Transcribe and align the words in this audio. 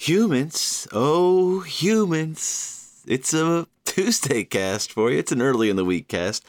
Humans, 0.00 0.86
oh, 0.92 1.58
humans. 1.58 3.02
It's 3.08 3.34
a 3.34 3.66
Tuesday 3.84 4.44
cast 4.44 4.92
for 4.92 5.10
you. 5.10 5.18
It's 5.18 5.32
an 5.32 5.42
early 5.42 5.70
in 5.70 5.76
the 5.76 5.84
week 5.84 6.06
cast. 6.06 6.46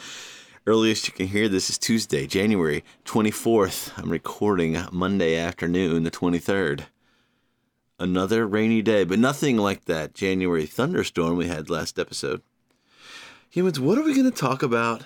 Earliest 0.67 1.07
you 1.07 1.13
can 1.13 1.25
hear 1.25 1.50
this 1.50 1.67
is 1.67 1.80
Tuesday, 1.80 2.27
January 2.27 2.83
24th. 3.06 3.92
I'm 3.98 4.12
recording 4.12 4.77
Monday 4.92 5.35
afternoon, 5.35 6.04
the 6.04 6.12
23rd. 6.12 6.83
Another 8.00 8.46
rainy 8.46 8.84
day, 8.84 9.04
but 9.04 9.18
nothing 9.18 9.57
like 9.57 9.86
that 9.86 10.13
January 10.13 10.68
thunderstorm 10.68 11.36
we 11.36 11.47
had 11.47 11.71
last 11.71 11.97
episode. 11.97 12.43
Humans, 13.50 13.79
what 13.79 13.97
are 13.97 14.04
we 14.04 14.13
going 14.13 14.31
to 14.31 14.31
talk 14.31 14.61
about 14.61 15.05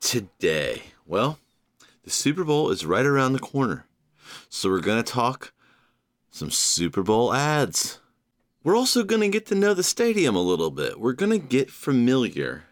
today? 0.00 0.82
Well, 1.06 1.38
the 2.02 2.10
Super 2.10 2.42
Bowl 2.42 2.70
is 2.70 2.84
right 2.84 3.06
around 3.06 3.34
the 3.34 3.38
corner. 3.38 3.86
So 4.48 4.68
we're 4.68 4.80
going 4.80 5.02
to 5.02 5.12
talk 5.12 5.52
some 6.30 6.50
Super 6.50 7.02
Bowl 7.02 7.32
ads. 7.32 7.98
We're 8.64 8.76
also 8.76 9.04
going 9.04 9.22
to 9.22 9.28
get 9.28 9.46
to 9.46 9.54
know 9.54 9.74
the 9.74 9.82
stadium 9.82 10.36
a 10.36 10.42
little 10.42 10.70
bit. 10.70 11.00
We're 11.00 11.12
going 11.12 11.32
to 11.32 11.38
get 11.38 11.70
familiar 11.70 12.64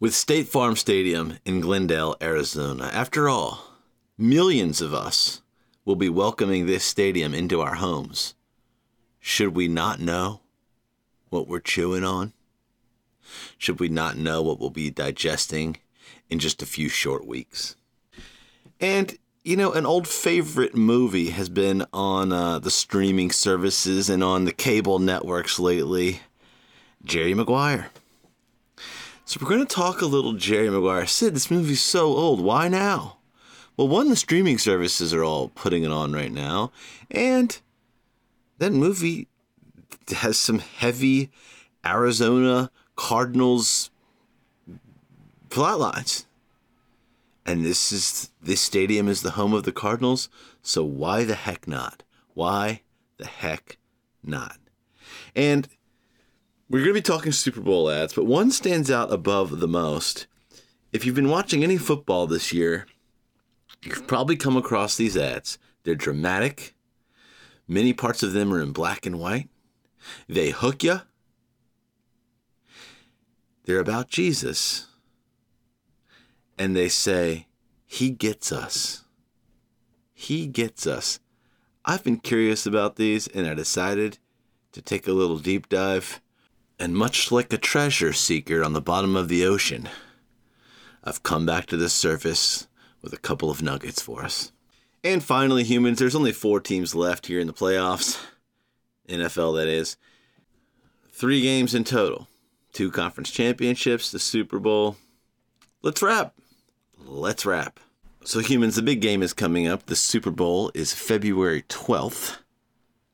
with 0.00 0.14
State 0.14 0.48
Farm 0.48 0.76
Stadium 0.76 1.38
in 1.44 1.60
Glendale, 1.60 2.16
Arizona. 2.20 2.90
After 2.92 3.28
all, 3.28 3.76
millions 4.16 4.80
of 4.80 4.94
us 4.94 5.42
will 5.84 5.96
be 5.96 6.08
welcoming 6.08 6.66
this 6.66 6.84
stadium 6.84 7.34
into 7.34 7.60
our 7.60 7.74
homes. 7.74 8.34
Should 9.18 9.54
we 9.54 9.68
not 9.68 10.00
know 10.00 10.40
what 11.28 11.46
we're 11.46 11.60
chewing 11.60 12.04
on? 12.04 12.32
Should 13.58 13.78
we 13.78 13.88
not 13.88 14.16
know 14.16 14.42
what 14.42 14.58
we'll 14.58 14.70
be 14.70 14.90
digesting 14.90 15.76
in 16.28 16.38
just 16.38 16.62
a 16.62 16.66
few 16.66 16.88
short 16.88 17.26
weeks? 17.26 17.76
And 18.80 19.18
you 19.42 19.56
know, 19.56 19.72
an 19.72 19.86
old 19.86 20.06
favorite 20.06 20.74
movie 20.74 21.30
has 21.30 21.48
been 21.48 21.86
on 21.92 22.32
uh, 22.32 22.58
the 22.58 22.70
streaming 22.70 23.30
services 23.30 24.10
and 24.10 24.22
on 24.22 24.44
the 24.44 24.52
cable 24.52 24.98
networks 24.98 25.58
lately 25.58 26.20
Jerry 27.04 27.32
Maguire. 27.32 27.90
So, 29.24 29.38
we're 29.40 29.48
going 29.48 29.66
to 29.66 29.74
talk 29.74 30.02
a 30.02 30.06
little 30.06 30.32
Jerry 30.32 30.68
Maguire. 30.68 31.06
Sid, 31.06 31.34
this 31.34 31.50
movie's 31.50 31.80
so 31.80 32.08
old. 32.08 32.40
Why 32.40 32.68
now? 32.68 33.18
Well, 33.76 33.88
one, 33.88 34.08
the 34.10 34.16
streaming 34.16 34.58
services 34.58 35.14
are 35.14 35.24
all 35.24 35.48
putting 35.48 35.84
it 35.84 35.92
on 35.92 36.12
right 36.12 36.32
now. 36.32 36.72
And 37.10 37.58
that 38.58 38.72
movie 38.72 39.28
has 40.08 40.36
some 40.36 40.58
heavy 40.58 41.30
Arizona 41.86 42.70
Cardinals 42.96 43.90
plot 45.48 45.78
lines 45.78 46.26
and 47.50 47.64
this 47.64 47.90
is 47.90 48.30
this 48.40 48.60
stadium 48.60 49.08
is 49.08 49.22
the 49.22 49.32
home 49.32 49.52
of 49.52 49.64
the 49.64 49.72
Cardinals, 49.72 50.28
so 50.62 50.84
why 50.84 51.24
the 51.24 51.34
heck 51.34 51.66
not? 51.66 52.04
Why 52.32 52.82
the 53.16 53.26
heck 53.26 53.76
not? 54.22 54.58
And 55.34 55.68
we're 56.68 56.84
going 56.84 56.94
to 56.94 57.00
be 57.00 57.02
talking 57.02 57.32
Super 57.32 57.60
Bowl 57.60 57.90
ads, 57.90 58.14
but 58.14 58.24
one 58.24 58.52
stands 58.52 58.88
out 58.88 59.12
above 59.12 59.58
the 59.58 59.66
most. 59.66 60.28
If 60.92 61.04
you've 61.04 61.16
been 61.16 61.28
watching 61.28 61.64
any 61.64 61.76
football 61.76 62.28
this 62.28 62.52
year, 62.52 62.86
you've 63.82 64.06
probably 64.06 64.36
come 64.36 64.56
across 64.56 64.96
these 64.96 65.16
ads. 65.16 65.58
They're 65.82 65.96
dramatic. 65.96 66.76
Many 67.66 67.92
parts 67.92 68.22
of 68.22 68.32
them 68.32 68.54
are 68.54 68.62
in 68.62 68.70
black 68.70 69.06
and 69.06 69.18
white. 69.18 69.48
They 70.28 70.50
hook 70.50 70.84
you. 70.84 71.00
They're 73.64 73.80
about 73.80 74.08
Jesus 74.08 74.86
and 76.60 76.76
they 76.76 76.90
say, 76.90 77.46
He 77.86 78.10
gets 78.10 78.52
us. 78.52 79.04
He 80.12 80.46
gets 80.46 80.86
us. 80.86 81.18
I've 81.86 82.04
been 82.04 82.18
curious 82.18 82.66
about 82.66 82.96
these 82.96 83.26
and 83.28 83.46
I 83.46 83.54
decided 83.54 84.18
to 84.72 84.82
take 84.82 85.08
a 85.08 85.12
little 85.12 85.38
deep 85.38 85.70
dive. 85.70 86.20
And 86.78 86.94
much 86.94 87.32
like 87.32 87.50
a 87.52 87.58
treasure 87.58 88.12
seeker 88.12 88.62
on 88.62 88.74
the 88.74 88.82
bottom 88.82 89.16
of 89.16 89.28
the 89.28 89.44
ocean, 89.46 89.88
I've 91.02 91.22
come 91.22 91.46
back 91.46 91.64
to 91.66 91.78
the 91.78 91.88
surface 91.88 92.68
with 93.00 93.14
a 93.14 93.18
couple 93.18 93.50
of 93.50 93.62
nuggets 93.62 94.02
for 94.02 94.22
us. 94.22 94.52
And 95.02 95.24
finally, 95.24 95.64
humans, 95.64 95.98
there's 95.98 96.14
only 96.14 96.32
four 96.32 96.60
teams 96.60 96.94
left 96.94 97.26
here 97.26 97.40
in 97.40 97.46
the 97.46 97.54
playoffs. 97.54 98.22
NFL, 99.08 99.56
that 99.56 99.66
is. 99.66 99.96
Three 101.10 101.40
games 101.40 101.74
in 101.74 101.84
total 101.84 102.28
two 102.72 102.90
conference 102.90 103.30
championships, 103.30 104.12
the 104.12 104.18
Super 104.18 104.58
Bowl. 104.58 104.96
Let's 105.82 106.02
wrap 106.02 106.34
let's 107.10 107.44
wrap. 107.44 107.80
So, 108.24 108.40
humans, 108.40 108.76
the 108.76 108.82
big 108.82 109.00
game 109.00 109.22
is 109.22 109.32
coming 109.32 109.66
up. 109.66 109.86
The 109.86 109.96
Super 109.96 110.30
Bowl 110.30 110.70
is 110.74 110.94
February 110.94 111.62
12th, 111.62 112.38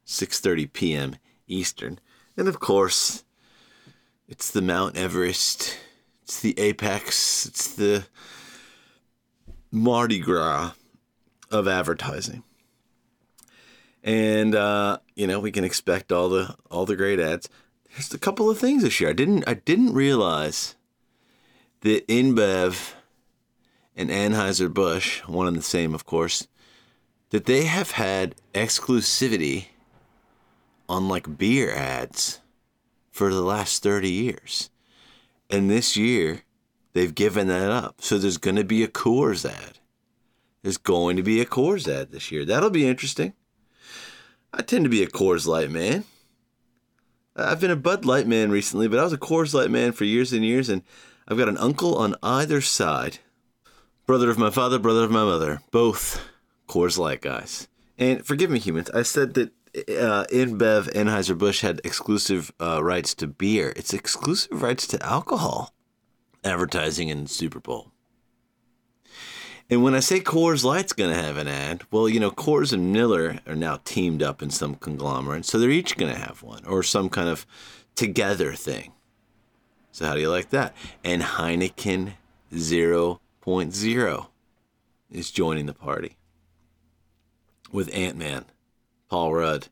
6:30 0.07 0.73
p.m. 0.73 1.17
Eastern. 1.47 1.99
And 2.37 2.49
of 2.49 2.61
course, 2.61 3.25
it's 4.29 4.51
the 4.51 4.63
Mount 4.63 4.97
Everest. 4.97 5.79
It's 6.23 6.41
the 6.41 6.59
apex. 6.59 7.47
It's 7.47 7.73
the 7.73 8.07
Mardi 9.71 10.19
Gras 10.19 10.73
of 11.51 11.69
advertising. 11.69 12.43
And 14.03 14.55
uh, 14.55 14.99
you 15.15 15.27
know, 15.27 15.41
we 15.41 15.53
can 15.53 15.65
expect 15.65 16.13
all 16.13 16.29
the 16.29 16.57
all 16.71 16.85
the 16.85 16.97
great 16.97 17.21
ads. 17.21 17.49
There's 17.93 18.13
a 18.13 18.19
couple 18.19 18.51
of 18.51 18.59
things 18.59 18.83
this 18.83 19.01
year. 19.01 19.11
I 19.11 19.15
didn't 19.15 19.45
I 19.47 19.55
didn't 19.55 19.95
realize 19.95 20.75
that 21.81 22.07
InBev 22.09 22.95
and 23.97 24.11
Anheuser-Busch, 24.11 25.23
one 25.27 25.49
and 25.49 25.57
the 25.57 25.63
same, 25.63 25.95
of 25.95 26.05
course, 26.05 26.47
that 27.31 27.47
they 27.47 27.65
have 27.65 27.93
had 27.93 28.35
exclusivity 28.55 29.67
on 30.89 31.09
like 31.09 31.39
beer 31.39 31.75
ads 31.75 32.41
for 33.11 33.33
the 33.33 33.43
last 33.43 33.83
30 33.83 34.11
years. 34.11 34.71
And 35.49 35.71
this 35.71 35.97
year, 35.97 36.43
they've 36.93 37.15
given 37.15 37.49
that 37.49 37.71
up. 37.71 37.97
So 38.01 38.19
there's 38.19 38.39
going 38.39 38.57
to 38.57 38.65
be 38.65 38.85
a 38.85 38.89
Coors 38.89 39.49
ad. 39.49 39.79
There's 40.63 40.77
going 40.77 41.17
to 41.17 41.23
be 41.23 41.41
a 41.41 41.47
Coors 41.47 41.89
ad 41.89 42.11
this 42.11 42.31
year. 42.31 42.45
That'll 42.45 42.71
be 42.71 42.87
interesting. 42.87 43.33
I 44.53 44.63
tend 44.63 44.85
to 44.85 44.91
be 44.91 45.03
a 45.03 45.09
Coors 45.09 45.47
Light 45.47 45.71
man. 45.71 46.05
I've 47.35 47.61
been 47.61 47.71
a 47.71 47.77
Bud 47.77 48.05
Light 48.05 48.27
man 48.27 48.51
recently, 48.51 48.89
but 48.89 48.99
I 48.99 49.05
was 49.05 49.13
a 49.13 49.19
Coors 49.19 49.55
Light 49.55 49.71
man 49.71 49.93
for 49.93 50.05
years 50.05 50.33
and 50.33 50.45
years, 50.45 50.69
and 50.69 50.83
I've 51.29 51.39
got 51.39 51.49
an 51.49 51.59
uncle 51.59 51.95
on 51.97 52.15
either 52.23 52.61
side 52.61 53.19
brother 54.07 54.31
of 54.31 54.39
my 54.39 54.51
father, 54.51 54.79
brother 54.79 55.05
of 55.05 55.11
my 55.11 55.25
mother, 55.25 55.61
both 55.73 56.25
Coors 56.69 56.97
Light 56.97 57.21
guys. 57.21 57.69
And 57.99 58.25
forgive 58.25 58.51
me, 58.51 58.59
humans, 58.59 58.91
I 58.91 59.03
said 59.03 59.35
that 59.35 59.51
uh, 59.77 60.25
InBev 60.31 60.93
Anheuser-Busch 60.93 61.61
had 61.61 61.81
exclusive 61.85 62.53
uh, 62.61 62.83
rights 62.83 63.15
to 63.17 63.27
beer. 63.27 63.73
It's 63.77 63.93
exclusive 63.93 64.63
rights 64.63 64.87
to 64.89 65.05
alcohol 65.05 65.75
advertising 66.45 67.09
in 67.09 67.27
Super 67.27 67.59
Bowl. 67.59 67.91
And 69.69 69.83
when 69.83 69.97
I 69.97 70.01
say 70.01 70.21
Coors 70.21 70.63
Light's 70.63 70.93
going 70.93 71.11
to 71.11 71.21
have 71.21 71.37
an 71.37 71.49
ad, 71.49 71.83
well, 71.91 72.09
you 72.09 72.21
know, 72.21 72.31
Coors 72.31 72.73
and 72.73 72.93
Miller 72.93 73.41
are 73.49 73.57
now 73.57 73.81
teamed 73.85 74.23
up 74.23 74.41
in 74.41 74.51
some 74.51 74.77
conglomerate, 74.77 75.45
so 75.45 75.59
they're 75.59 75.71
each 75.71 75.97
going 75.97 76.13
to 76.13 76.21
have 76.21 76.43
one 76.43 76.65
or 76.65 76.85
some 76.85 77.09
kind 77.09 77.29
of 77.29 77.45
together 77.97 78.53
thing. 78.53 78.93
So 79.91 80.07
how 80.07 80.15
do 80.15 80.21
you 80.21 80.31
like 80.31 80.51
that? 80.51 80.77
And 81.03 81.21
Heineken 81.23 82.13
Zero 82.55 83.21
2.0 83.47 84.27
is 85.09 85.31
joining 85.31 85.67
the 85.67 85.73
party 85.73 86.17
with 87.71 87.95
Ant 87.95 88.17
Man, 88.17 88.45
Paul 89.09 89.35
Rudd. 89.35 89.69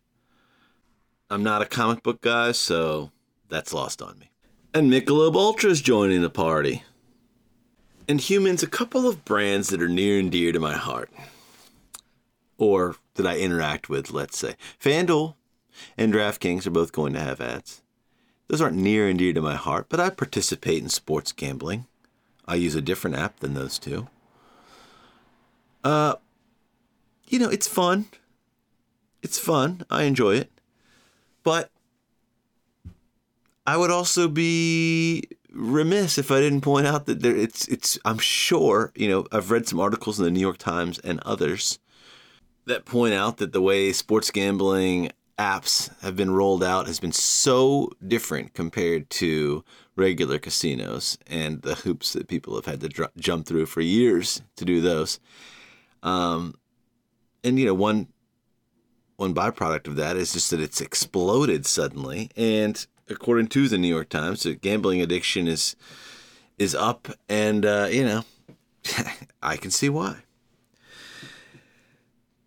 I'm 1.28 1.42
not 1.42 1.60
a 1.60 1.66
comic 1.66 2.04
book 2.04 2.20
guy, 2.20 2.52
so 2.52 3.10
that's 3.48 3.74
lost 3.74 4.00
on 4.00 4.16
me. 4.20 4.30
And 4.72 4.92
Michelob 4.92 5.34
Ultra 5.34 5.70
is 5.70 5.80
joining 5.80 6.22
the 6.22 6.30
party. 6.30 6.84
And 8.08 8.20
humans, 8.20 8.62
a 8.62 8.68
couple 8.68 9.08
of 9.08 9.24
brands 9.24 9.70
that 9.70 9.82
are 9.82 9.88
near 9.88 10.20
and 10.20 10.30
dear 10.30 10.52
to 10.52 10.60
my 10.60 10.74
heart, 10.74 11.10
or 12.58 12.94
that 13.14 13.26
I 13.26 13.38
interact 13.38 13.88
with, 13.88 14.12
let's 14.12 14.38
say. 14.38 14.54
FanDuel 14.80 15.34
and 15.98 16.14
DraftKings 16.14 16.64
are 16.64 16.70
both 16.70 16.92
going 16.92 17.12
to 17.14 17.20
have 17.20 17.40
ads. 17.40 17.82
Those 18.46 18.60
aren't 18.60 18.76
near 18.76 19.08
and 19.08 19.18
dear 19.18 19.32
to 19.32 19.42
my 19.42 19.56
heart, 19.56 19.86
but 19.88 19.98
I 19.98 20.10
participate 20.10 20.80
in 20.80 20.88
sports 20.88 21.32
gambling. 21.32 21.86
I 22.46 22.56
use 22.56 22.74
a 22.74 22.80
different 22.80 23.16
app 23.16 23.40
than 23.40 23.54
those 23.54 23.78
two. 23.78 24.08
Uh, 25.82 26.14
you 27.26 27.38
know, 27.38 27.48
it's 27.48 27.68
fun. 27.68 28.06
It's 29.22 29.38
fun. 29.38 29.84
I 29.90 30.02
enjoy 30.02 30.36
it. 30.36 30.50
But 31.42 31.70
I 33.66 33.76
would 33.76 33.90
also 33.90 34.28
be 34.28 35.24
remiss 35.52 36.18
if 36.18 36.30
I 36.30 36.40
didn't 36.40 36.62
point 36.62 36.86
out 36.86 37.06
that 37.06 37.20
there 37.20 37.36
it's 37.36 37.68
it's 37.68 37.98
I'm 38.04 38.18
sure, 38.18 38.92
you 38.94 39.08
know, 39.08 39.26
I've 39.30 39.50
read 39.50 39.68
some 39.68 39.80
articles 39.80 40.18
in 40.18 40.24
the 40.24 40.30
New 40.30 40.40
York 40.40 40.58
Times 40.58 40.98
and 40.98 41.20
others 41.20 41.78
that 42.66 42.84
point 42.84 43.14
out 43.14 43.36
that 43.38 43.52
the 43.52 43.60
way 43.60 43.92
sports 43.92 44.30
gambling 44.30 45.10
apps 45.38 45.90
have 46.00 46.16
been 46.16 46.30
rolled 46.30 46.62
out 46.62 46.86
has 46.86 47.00
been 47.00 47.12
so 47.12 47.90
different 48.06 48.54
compared 48.54 49.10
to 49.10 49.64
regular 49.96 50.38
casinos 50.38 51.18
and 51.26 51.62
the 51.62 51.74
hoops 51.76 52.12
that 52.12 52.28
people 52.28 52.54
have 52.54 52.66
had 52.66 52.80
to 52.80 52.88
dr- 52.88 53.10
jump 53.16 53.46
through 53.46 53.66
for 53.66 53.80
years 53.80 54.42
to 54.56 54.64
do 54.64 54.80
those. 54.80 55.18
Um, 56.02 56.54
and 57.42 57.58
you 57.58 57.66
know, 57.66 57.74
one 57.74 58.08
one 59.16 59.34
byproduct 59.34 59.86
of 59.86 59.96
that 59.96 60.16
is 60.16 60.32
just 60.32 60.50
that 60.50 60.60
it's 60.60 60.80
exploded 60.80 61.66
suddenly. 61.66 62.30
And 62.36 62.84
according 63.08 63.48
to 63.48 63.68
the 63.68 63.78
New 63.78 63.88
York 63.88 64.08
Times, 64.08 64.46
gambling 64.60 65.00
addiction 65.00 65.46
is 65.46 65.76
is 66.58 66.74
up, 66.74 67.08
and 67.28 67.64
uh, 67.64 67.88
you 67.90 68.04
know, 68.04 68.24
I 69.42 69.56
can 69.56 69.70
see 69.70 69.88
why. 69.88 70.18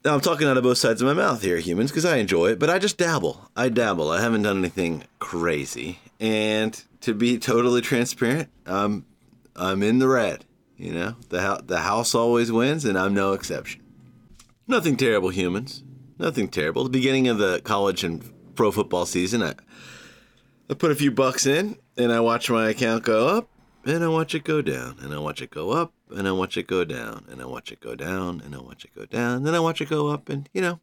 Now 0.08 0.14
I'm 0.14 0.22
talking 0.22 0.48
out 0.48 0.56
of 0.56 0.64
both 0.64 0.78
sides 0.78 1.02
of 1.02 1.06
my 1.06 1.14
mouth 1.14 1.42
here, 1.42 1.58
humans, 1.58 1.92
because 1.92 2.06
I 2.06 2.16
enjoy 2.16 2.52
it, 2.52 2.60
but 2.60 2.70
I 2.70 2.80
just 2.80 2.98
dabble. 2.98 3.52
I 3.58 3.68
dabble. 3.68 4.10
I 4.10 4.22
haven't 4.22 4.44
done 4.44 4.58
anything 4.60 5.04
crazy, 5.20 6.00
and 6.18 6.82
to 7.02 7.14
be 7.14 7.38
totally 7.38 7.82
transparent, 7.82 8.48
I'm 8.66 9.06
I'm 9.54 9.84
in 9.84 10.00
the 10.00 10.08
red. 10.08 10.46
You 10.78 10.94
know, 10.94 11.16
the 11.28 11.62
the 11.62 11.80
house 11.80 12.16
always 12.16 12.54
wins, 12.54 12.86
and 12.86 12.98
I'm 12.98 13.14
no 13.14 13.34
exception. 13.34 13.82
Nothing 14.66 14.96
terrible, 14.96 15.28
humans. 15.28 15.84
Nothing 16.18 16.48
terrible. 16.48 16.86
The 16.86 16.90
beginning 16.90 17.28
of 17.28 17.38
the 17.38 17.60
college 17.66 18.06
and 18.06 18.24
pro 18.56 18.72
football 18.72 19.06
season, 19.06 19.44
I 19.44 19.56
I 20.70 20.76
put 20.76 20.92
a 20.92 20.96
few 20.96 21.12
bucks 21.12 21.46
in, 21.46 21.76
and 21.98 22.14
I 22.14 22.22
watch 22.22 22.50
my 22.50 22.70
account 22.70 23.04
go 23.04 23.28
up, 23.28 23.50
and 23.96 24.04
I 24.04 24.08
watch 24.08 24.36
it 24.36 24.44
go 24.44 24.62
down, 24.62 24.98
and 25.02 25.14
I 25.14 25.18
watch 25.20 25.42
it 25.42 25.50
go 25.50 25.72
up, 25.72 25.94
and 26.10 26.28
I 26.28 26.32
watch 26.32 26.58
it 26.58 26.68
go 26.68 26.84
down, 26.84 27.26
and 27.30 27.42
I 27.42 27.46
watch 27.46 27.72
it 27.72 27.80
go 27.80 27.96
down, 27.96 28.42
and 28.44 28.56
I 28.56 28.60
watch 28.60 28.86
it 28.86 28.94
go 28.94 29.06
down, 29.06 29.44
then 29.44 29.56
I 29.56 29.60
watch 29.60 29.82
it 29.82 29.90
go 29.90 30.08
up, 30.08 30.30
and 30.30 30.50
you 30.54 30.62
know, 30.62 30.80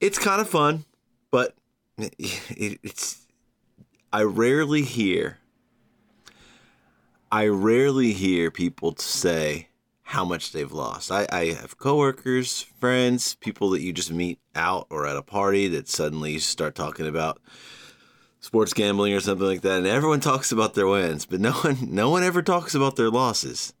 it's 0.00 0.18
kind 0.18 0.40
of 0.40 0.48
fun, 0.48 0.84
but 1.30 1.54
it's 1.98 3.26
I 4.12 4.22
rarely 4.22 4.82
hear 4.82 5.38
I 7.34 7.48
rarely 7.48 8.12
hear 8.12 8.52
people 8.52 8.92
to 8.92 9.02
say 9.02 9.68
how 10.02 10.24
much 10.24 10.52
they've 10.52 10.70
lost. 10.70 11.10
I, 11.10 11.26
I 11.32 11.46
have 11.46 11.78
coworkers, 11.78 12.62
friends, 12.78 13.34
people 13.34 13.70
that 13.70 13.80
you 13.80 13.92
just 13.92 14.12
meet 14.12 14.38
out 14.54 14.86
or 14.88 15.04
at 15.04 15.16
a 15.16 15.22
party 15.22 15.66
that 15.66 15.88
suddenly 15.88 16.38
start 16.38 16.76
talking 16.76 17.08
about 17.08 17.40
sports 18.44 18.74
gambling 18.74 19.14
or 19.14 19.20
something 19.20 19.46
like 19.46 19.62
that, 19.62 19.78
and 19.78 19.86
everyone 19.86 20.20
talks 20.20 20.52
about 20.52 20.74
their 20.74 20.86
wins, 20.86 21.24
but 21.24 21.40
no 21.40 21.52
one 21.62 21.78
no 21.80 22.10
one 22.10 22.22
ever 22.22 22.42
talks 22.42 22.74
about 22.74 22.96
their 22.96 23.08
losses. 23.08 23.72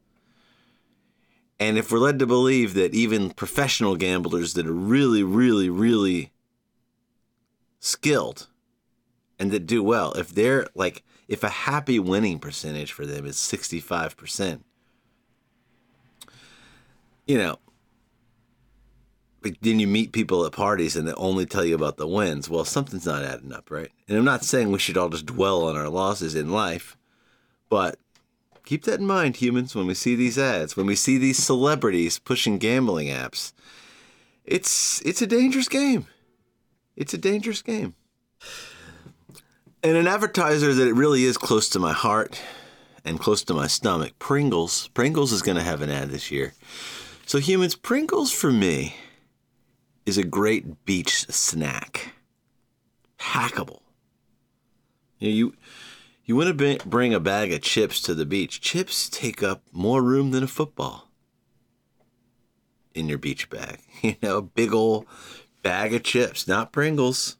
And 1.60 1.76
if 1.76 1.92
we're 1.92 1.98
led 1.98 2.18
to 2.18 2.26
believe 2.26 2.72
that 2.72 2.94
even 2.94 3.30
professional 3.30 3.94
gamblers 3.94 4.54
that 4.54 4.66
are 4.66 4.72
really, 4.72 5.22
really, 5.22 5.68
really 5.68 6.32
skilled 7.78 8.48
and 9.38 9.52
that 9.52 9.66
do 9.66 9.82
well, 9.82 10.14
if 10.14 10.34
they're 10.34 10.66
like 10.74 11.04
if 11.28 11.44
a 11.44 11.50
happy 11.50 11.98
winning 11.98 12.38
percentage 12.38 12.90
for 12.90 13.04
them 13.04 13.26
is 13.26 13.36
65%, 13.36 14.60
you 17.26 17.36
know, 17.36 17.58
then 19.60 19.80
you 19.80 19.86
meet 19.86 20.12
people 20.12 20.44
at 20.44 20.52
parties 20.52 20.96
and 20.96 21.06
they 21.06 21.12
only 21.14 21.46
tell 21.46 21.64
you 21.64 21.74
about 21.74 21.96
the 21.96 22.06
wins. 22.06 22.48
Well, 22.48 22.64
something's 22.64 23.06
not 23.06 23.24
adding 23.24 23.52
up, 23.52 23.70
right? 23.70 23.90
And 24.08 24.16
I'm 24.16 24.24
not 24.24 24.44
saying 24.44 24.70
we 24.70 24.78
should 24.78 24.96
all 24.96 25.08
just 25.08 25.26
dwell 25.26 25.64
on 25.64 25.76
our 25.76 25.88
losses 25.88 26.34
in 26.34 26.50
life, 26.50 26.96
but 27.68 27.98
keep 28.64 28.84
that 28.84 29.00
in 29.00 29.06
mind, 29.06 29.36
humans, 29.36 29.74
when 29.74 29.86
we 29.86 29.94
see 29.94 30.14
these 30.14 30.38
ads, 30.38 30.76
when 30.76 30.86
we 30.86 30.96
see 30.96 31.18
these 31.18 31.38
celebrities 31.38 32.18
pushing 32.18 32.58
gambling 32.58 33.08
apps. 33.08 33.52
It's 34.44 35.00
it's 35.02 35.22
a 35.22 35.26
dangerous 35.26 35.68
game. 35.68 36.06
It's 36.96 37.14
a 37.14 37.18
dangerous 37.18 37.62
game. 37.62 37.94
And 39.82 39.96
an 39.96 40.06
advertiser 40.06 40.72
that 40.72 40.88
it 40.88 40.94
really 40.94 41.24
is 41.24 41.36
close 41.36 41.68
to 41.70 41.78
my 41.78 41.92
heart 41.92 42.40
and 43.04 43.20
close 43.20 43.42
to 43.44 43.54
my 43.54 43.66
stomach, 43.66 44.18
Pringles. 44.18 44.88
Pringles 44.88 45.32
is 45.32 45.42
going 45.42 45.56
to 45.56 45.62
have 45.62 45.82
an 45.82 45.90
ad 45.90 46.10
this 46.10 46.30
year. 46.30 46.54
So 47.26 47.38
humans, 47.38 47.74
Pringles 47.74 48.30
for 48.30 48.50
me 48.50 48.96
is 50.06 50.18
a 50.18 50.24
great 50.24 50.84
beach 50.84 51.26
snack. 51.28 52.12
Hackable. 53.18 53.80
You 55.18 55.28
know, 55.28 55.34
you 55.34 55.54
you 56.24 56.36
want 56.36 56.58
to 56.58 56.78
bring 56.86 57.12
a 57.12 57.20
bag 57.20 57.52
of 57.52 57.60
chips 57.62 58.00
to 58.02 58.14
the 58.14 58.24
beach. 58.24 58.60
Chips 58.60 59.08
take 59.10 59.42
up 59.42 59.62
more 59.72 60.02
room 60.02 60.30
than 60.30 60.42
a 60.42 60.48
football 60.48 61.10
in 62.94 63.08
your 63.08 63.18
beach 63.18 63.50
bag. 63.50 63.80
You 64.02 64.16
know, 64.22 64.42
big 64.42 64.74
old 64.74 65.06
bag 65.62 65.94
of 65.94 66.02
chips, 66.02 66.46
not 66.46 66.72
Pringles. 66.72 67.36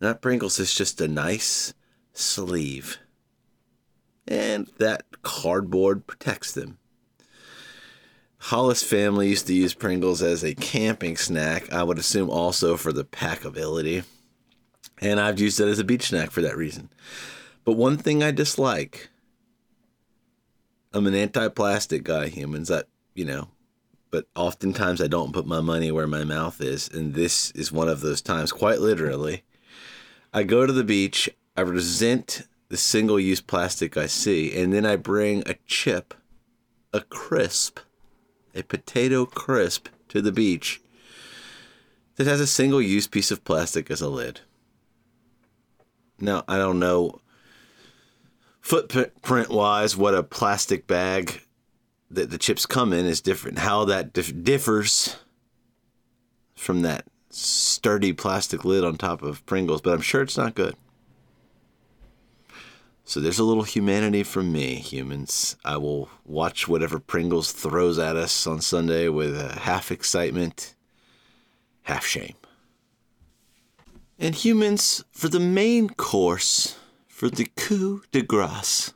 Not 0.00 0.22
Pringles, 0.22 0.60
it's 0.60 0.74
just 0.74 1.00
a 1.00 1.08
nice 1.08 1.74
sleeve. 2.12 2.98
And 4.28 4.70
that 4.78 5.04
cardboard 5.22 6.06
protects 6.06 6.52
them. 6.52 6.78
Hollis 8.48 8.82
family 8.82 9.30
used 9.30 9.46
to 9.46 9.54
use 9.54 9.72
Pringles 9.72 10.20
as 10.20 10.44
a 10.44 10.54
camping 10.54 11.16
snack. 11.16 11.72
I 11.72 11.82
would 11.82 11.98
assume 11.98 12.28
also 12.28 12.76
for 12.76 12.92
the 12.92 13.02
packability. 13.02 14.04
And 15.00 15.18
I've 15.18 15.40
used 15.40 15.58
it 15.60 15.68
as 15.68 15.78
a 15.78 15.84
beach 15.84 16.08
snack 16.08 16.30
for 16.30 16.42
that 16.42 16.54
reason. 16.54 16.90
But 17.64 17.78
one 17.78 17.96
thing 17.96 18.22
I 18.22 18.32
dislike 18.32 19.08
I'm 20.92 21.06
an 21.06 21.14
anti 21.14 21.48
plastic 21.48 22.04
guy, 22.04 22.28
humans. 22.28 22.68
That, 22.68 22.86
you 23.14 23.24
know, 23.24 23.48
but 24.10 24.26
oftentimes 24.36 25.00
I 25.00 25.06
don't 25.06 25.32
put 25.32 25.46
my 25.46 25.62
money 25.62 25.90
where 25.90 26.06
my 26.06 26.24
mouth 26.24 26.60
is. 26.60 26.90
And 26.90 27.14
this 27.14 27.50
is 27.52 27.72
one 27.72 27.88
of 27.88 28.02
those 28.02 28.20
times, 28.20 28.52
quite 28.52 28.78
literally. 28.78 29.42
I 30.34 30.42
go 30.42 30.66
to 30.66 30.72
the 30.72 30.84
beach, 30.84 31.30
I 31.56 31.62
resent 31.62 32.42
the 32.68 32.76
single 32.76 33.18
use 33.18 33.40
plastic 33.40 33.96
I 33.96 34.04
see, 34.04 34.54
and 34.54 34.70
then 34.70 34.84
I 34.84 34.96
bring 34.96 35.42
a 35.46 35.54
chip, 35.66 36.12
a 36.92 37.00
crisp 37.00 37.80
a 38.54 38.62
potato 38.62 39.26
crisp 39.26 39.88
to 40.08 40.20
the 40.20 40.32
beach 40.32 40.80
that 42.16 42.26
has 42.26 42.40
a 42.40 42.46
single 42.46 42.80
use 42.80 43.06
piece 43.06 43.30
of 43.30 43.44
plastic 43.44 43.90
as 43.90 44.00
a 44.00 44.08
lid. 44.08 44.40
Now, 46.20 46.44
I 46.46 46.58
don't 46.58 46.78
know 46.78 47.20
footprint 48.60 49.50
wise 49.50 49.94
what 49.94 50.14
a 50.14 50.22
plastic 50.22 50.86
bag 50.86 51.42
that 52.10 52.30
the 52.30 52.38
chips 52.38 52.64
come 52.64 52.94
in 52.94 53.04
is 53.04 53.20
different. 53.20 53.58
How 53.58 53.84
that 53.84 54.12
dif- 54.12 54.42
differs 54.42 55.16
from 56.54 56.80
that 56.82 57.04
sturdy 57.28 58.12
plastic 58.12 58.64
lid 58.64 58.84
on 58.84 58.96
top 58.96 59.22
of 59.22 59.44
Pringles, 59.44 59.82
but 59.82 59.92
I'm 59.92 60.00
sure 60.00 60.22
it's 60.22 60.38
not 60.38 60.54
good. 60.54 60.76
So 63.06 63.20
there's 63.20 63.38
a 63.38 63.44
little 63.44 63.64
humanity 63.64 64.22
from 64.22 64.50
me, 64.50 64.76
humans. 64.76 65.56
I 65.62 65.76
will 65.76 66.08
watch 66.24 66.66
whatever 66.66 66.98
Pringles 66.98 67.52
throws 67.52 67.98
at 67.98 68.16
us 68.16 68.46
on 68.46 68.62
Sunday 68.62 69.08
with 69.08 69.38
half 69.58 69.92
excitement, 69.92 70.74
half 71.82 72.06
shame. 72.06 72.34
And 74.18 74.34
humans, 74.34 75.04
for 75.12 75.28
the 75.28 75.40
main 75.40 75.90
course, 75.90 76.78
for 77.06 77.28
the 77.28 77.44
coup 77.56 78.04
de 78.10 78.22
grace, 78.22 78.94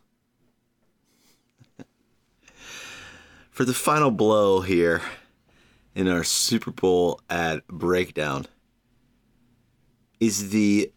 for 3.50 3.66
the 3.66 3.74
final 3.74 4.10
blow 4.10 4.62
here 4.62 5.02
in 5.94 6.08
our 6.08 6.24
Super 6.24 6.70
Bowl 6.70 7.20
ad 7.28 7.60
breakdown, 7.68 8.46
is 10.18 10.48
the 10.48 10.90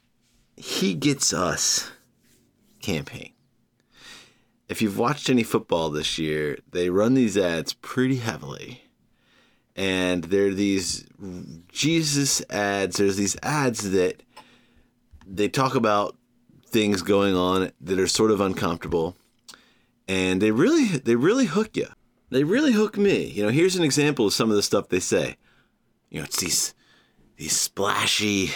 He 0.56 0.94
Gets 0.94 1.34
Us 1.34 1.92
campaign. 2.82 3.34
If 4.68 4.82
you've 4.82 4.98
watched 4.98 5.30
any 5.30 5.44
football 5.44 5.90
this 5.90 6.18
year, 6.18 6.58
they 6.72 6.90
run 6.90 7.14
these 7.14 7.38
ads 7.38 7.74
pretty 7.74 8.18
heavily. 8.18 8.84
And 9.76 10.26
they're 10.26 10.54
these 10.54 11.06
Jesus 11.72 12.42
ads. 12.50 12.98
There's 12.98 13.18
these 13.18 13.38
ads 13.44 13.92
that 13.92 14.24
they 15.26 15.50
talk 15.50 15.76
about 15.76 16.16
things 16.66 17.02
going 17.02 17.36
on 17.36 17.72
that 17.82 18.00
are 18.00 18.08
sort 18.08 18.32
of 18.32 18.42
uncomfortable. 18.42 19.16
And 20.08 20.42
they 20.42 20.52
really 20.52 20.86
they 20.98 21.16
really 21.16 21.46
hook 21.46 21.76
you. 21.76 21.88
They 22.30 22.44
really 22.44 22.72
hook 22.72 22.98
me. 22.98 23.26
You 23.26 23.44
know, 23.44 23.50
here's 23.50 23.76
an 23.76 23.84
example 23.84 24.28
of 24.28 24.34
some 24.34 24.50
of 24.50 24.56
the 24.56 24.64
stuff 24.64 24.88
they 24.88 25.00
say. 25.02 25.36
You 26.10 26.20
know, 26.20 26.26
it's 26.26 26.40
these 26.40 26.74
these 27.36 27.58
splashy, 27.58 28.52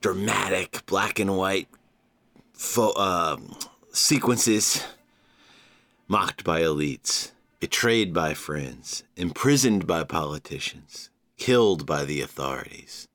dramatic 0.00 0.84
black 0.86 1.18
and 1.18 1.36
white 1.36 1.68
fo- 2.54 2.92
uh, 2.92 3.36
sequences 3.92 4.82
mocked 6.08 6.44
by 6.44 6.60
elites, 6.62 7.32
betrayed 7.60 8.14
by 8.14 8.34
friends, 8.34 9.04
imprisoned 9.16 9.86
by 9.86 10.04
politicians, 10.04 11.10
killed 11.36 11.84
by 11.84 12.04
the 12.04 12.20
authorities, 12.20 13.08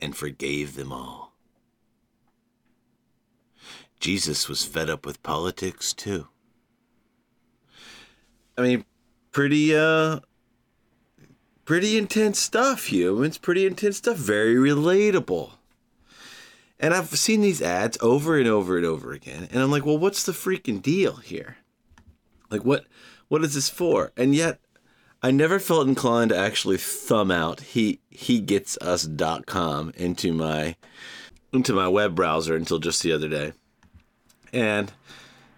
and 0.00 0.16
forgave 0.16 0.76
them 0.76 0.92
all. 0.92 1.34
Jesus 4.00 4.48
was 4.48 4.64
fed 4.64 4.90
up 4.90 5.06
with 5.06 5.22
politics 5.22 5.92
too. 5.92 6.28
I 8.58 8.62
mean, 8.62 8.84
pretty 9.32 9.74
uh 9.74 10.20
pretty 11.64 11.98
intense 11.98 12.38
stuff, 12.38 12.86
humans. 12.86 13.38
Pretty 13.38 13.66
intense 13.66 13.98
stuff. 13.98 14.16
Very 14.16 14.54
relatable. 14.54 15.55
And 16.78 16.92
I've 16.92 17.08
seen 17.08 17.40
these 17.40 17.62
ads 17.62 17.96
over 18.00 18.38
and 18.38 18.46
over 18.46 18.76
and 18.76 18.84
over 18.84 19.12
again. 19.12 19.48
And 19.50 19.62
I'm 19.62 19.70
like, 19.70 19.86
well, 19.86 19.98
what's 19.98 20.24
the 20.24 20.32
freaking 20.32 20.82
deal 20.82 21.16
here? 21.16 21.56
Like 22.50 22.64
what 22.64 22.86
what 23.28 23.42
is 23.42 23.54
this 23.54 23.68
for? 23.68 24.12
And 24.16 24.34
yet 24.34 24.60
I 25.22 25.30
never 25.30 25.58
felt 25.58 25.88
inclined 25.88 26.30
to 26.30 26.36
actually 26.36 26.76
thumb 26.76 27.30
out 27.30 27.60
he 27.60 28.00
he 28.10 28.40
gets 28.40 28.76
us.com 28.78 29.92
into 29.96 30.32
my 30.32 30.76
into 31.52 31.72
my 31.72 31.88
web 31.88 32.14
browser 32.14 32.54
until 32.54 32.78
just 32.78 33.02
the 33.02 33.12
other 33.12 33.28
day. 33.28 33.52
And 34.52 34.92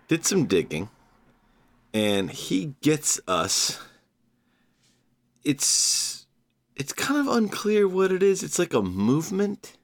did 0.07 0.25
some 0.25 0.47
digging 0.47 0.89
and 1.93 2.31
he 2.31 2.75
gets 2.81 3.21
us 3.27 3.81
it's 5.45 6.27
it's 6.77 6.93
kind 6.93 7.19
of 7.19 7.35
unclear 7.35 7.89
what 7.89 8.13
it 8.13 8.23
is. 8.23 8.43
It's 8.43 8.59
like 8.59 8.73
a 8.73 8.83
movement. 8.83 9.78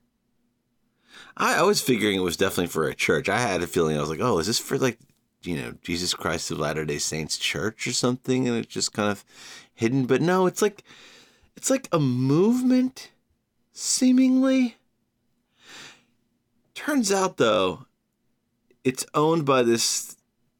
I, 1.36 1.56
I 1.56 1.62
was 1.62 1.80
figuring 1.80 2.16
it 2.16 2.22
was 2.22 2.36
definitely 2.36 2.68
for 2.68 2.86
a 2.86 2.94
church. 2.94 3.28
I 3.28 3.38
had 3.38 3.62
a 3.62 3.66
feeling 3.66 3.96
I 3.96 4.00
was 4.00 4.10
like, 4.10 4.20
oh, 4.20 4.38
is 4.38 4.46
this 4.46 4.58
for 4.58 4.78
like 4.78 4.98
you 5.42 5.56
know 5.56 5.74
Jesus 5.82 6.14
Christ 6.14 6.50
of 6.50 6.58
Latter 6.58 6.84
Day 6.84 6.98
Saints 6.98 7.36
Church 7.36 7.86
or 7.86 7.92
something? 7.92 8.48
And 8.48 8.56
it's 8.56 8.72
just 8.72 8.92
kind 8.92 9.10
of 9.10 9.24
hidden. 9.74 10.06
But 10.06 10.22
no, 10.22 10.46
it's 10.46 10.62
like 10.62 10.84
it's 11.56 11.70
like 11.70 11.88
a 11.92 12.00
movement, 12.00 13.10
seemingly. 13.72 14.76
Turns 16.74 17.12
out 17.12 17.36
though, 17.36 17.86
it's 18.82 19.06
owned 19.14 19.44
by 19.44 19.62
this. 19.62 20.16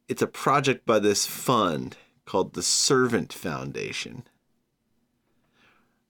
It's 0.09 0.23
a 0.23 0.27
project 0.27 0.85
by 0.85 0.99
this 0.99 1.27
fund 1.27 1.97
called 2.25 2.55
the 2.55 2.63
Servant 2.63 3.33
Foundation. 3.33 4.25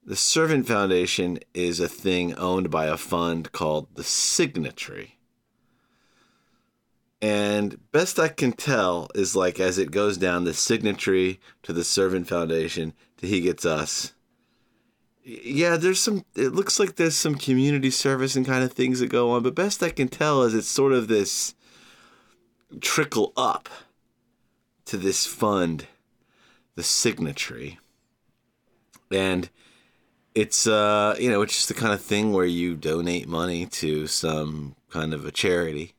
The 0.06 0.16
Servant 0.16 0.66
Foundation 0.66 1.38
is 1.54 1.80
a 1.80 1.88
thing 1.88 2.34
owned 2.34 2.70
by 2.70 2.86
a 2.86 2.96
fund 2.98 3.52
called 3.52 3.88
the 3.94 4.02
Signatry. 4.02 5.12
And 7.22 7.90
best 7.90 8.20
I 8.20 8.28
can 8.28 8.52
tell 8.52 9.08
is 9.14 9.34
like 9.34 9.58
as 9.58 9.78
it 9.78 9.90
goes 9.90 10.18
down 10.18 10.44
the 10.44 10.50
Signatry 10.50 11.38
to 11.62 11.72
the 11.72 11.84
Servant 11.84 12.28
Foundation 12.28 12.92
to 13.16 13.26
He 13.26 13.40
Gets 13.40 13.64
Us. 13.64 14.12
Yeah, 15.24 15.78
there's 15.78 16.00
some, 16.00 16.26
it 16.36 16.52
looks 16.52 16.78
like 16.78 16.96
there's 16.96 17.16
some 17.16 17.36
community 17.36 17.90
service 17.90 18.36
and 18.36 18.44
kind 18.44 18.62
of 18.62 18.72
things 18.72 19.00
that 19.00 19.06
go 19.06 19.30
on, 19.30 19.42
but 19.42 19.54
best 19.54 19.82
I 19.82 19.88
can 19.88 20.08
tell 20.08 20.42
is 20.42 20.52
it's 20.52 20.68
sort 20.68 20.92
of 20.92 21.08
this 21.08 21.54
trickle 22.82 23.32
up 23.38 23.70
to 24.84 24.98
this 24.98 25.24
fund, 25.24 25.86
the 26.74 26.82
Signatry. 26.82 27.78
And 29.10 29.48
it's 30.34 30.66
uh 30.66 31.14
you 31.18 31.30
know 31.30 31.42
it's 31.42 31.54
just 31.54 31.68
the 31.68 31.74
kind 31.74 31.92
of 31.92 32.00
thing 32.00 32.32
where 32.32 32.44
you 32.44 32.74
donate 32.74 33.28
money 33.28 33.66
to 33.66 34.06
some 34.06 34.74
kind 34.90 35.14
of 35.14 35.24
a 35.24 35.30
charity 35.30 35.94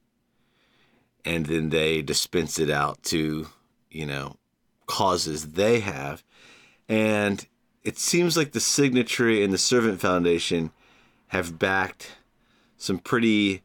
and 1.23 1.47
then 1.47 1.69
they 1.69 2.01
dispense 2.01 2.59
it 2.59 2.69
out 2.69 3.01
to 3.03 3.47
you 3.89 4.05
know 4.05 4.35
causes 4.85 5.51
they 5.51 5.79
have. 5.79 6.23
And 6.87 7.45
it 7.83 7.97
seems 7.97 8.37
like 8.37 8.51
the 8.51 8.59
signatry 8.59 9.43
and 9.43 9.51
the 9.51 9.57
servant 9.57 9.99
foundation 9.99 10.71
have 11.27 11.57
backed 11.57 12.17
some 12.77 12.99
pretty 12.99 13.63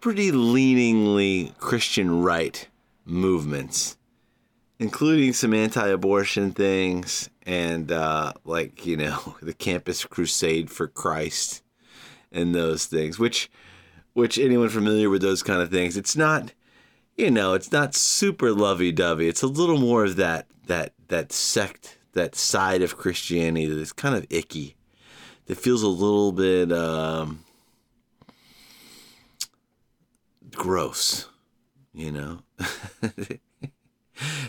pretty 0.00 0.32
leaningly 0.32 1.52
christian 1.58 2.22
right 2.22 2.68
movements 3.04 3.96
including 4.78 5.32
some 5.32 5.54
anti-abortion 5.54 6.50
things 6.52 7.30
and 7.46 7.92
uh, 7.92 8.32
like 8.44 8.84
you 8.86 8.96
know 8.96 9.36
the 9.42 9.54
campus 9.54 10.04
crusade 10.04 10.70
for 10.70 10.88
christ 10.88 11.62
and 12.32 12.54
those 12.54 12.86
things 12.86 13.18
which 13.18 13.50
which 14.12 14.38
anyone 14.38 14.68
familiar 14.68 15.10
with 15.10 15.22
those 15.22 15.42
kind 15.42 15.60
of 15.62 15.70
things 15.70 15.96
it's 15.96 16.16
not 16.16 16.52
you 17.16 17.30
know 17.30 17.54
it's 17.54 17.70
not 17.70 17.94
super 17.94 18.52
lovey-dovey. 18.52 19.28
It's 19.28 19.42
a 19.42 19.46
little 19.46 19.78
more 19.78 20.04
of 20.04 20.16
that 20.16 20.46
that 20.66 20.92
that 21.08 21.32
sect 21.32 21.98
that 22.12 22.34
side 22.34 22.82
of 22.82 22.96
christianity 22.96 23.66
that 23.66 23.78
is 23.78 23.92
kind 23.92 24.14
of 24.14 24.26
icky 24.30 24.76
that 25.46 25.56
feels 25.56 25.82
a 25.82 25.88
little 25.88 26.32
bit 26.32 26.72
um, 26.72 27.44
gross 30.52 31.28
you 31.92 32.10
know 32.10 32.40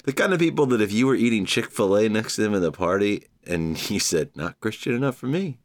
the 0.04 0.14
kind 0.14 0.34
of 0.34 0.40
people 0.40 0.66
that 0.68 0.82
if 0.82 0.92
you 0.92 1.08
were 1.08 1.16
eating 1.16 1.46
Chick 1.46 1.72
fil 1.72 1.96
A 1.96 2.10
next 2.10 2.36
to 2.36 2.42
them 2.42 2.56
at 2.56 2.62
the 2.62 2.72
party 2.72 3.26
and 3.46 3.78
he 3.90 4.00
said, 4.00 4.36
not 4.36 4.60
Christian 4.60 4.94
enough 4.94 5.16
for 5.16 5.28
me, 5.28 5.58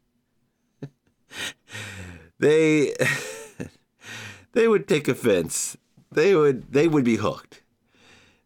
they 2.39 2.93
they 4.53 4.67
would 4.67 4.87
take 4.87 5.07
offense. 5.07 5.77
They 6.11 6.35
would 6.35 6.71
they 6.73 6.87
would 6.87 7.05
be 7.05 7.17
hooked. 7.17 7.61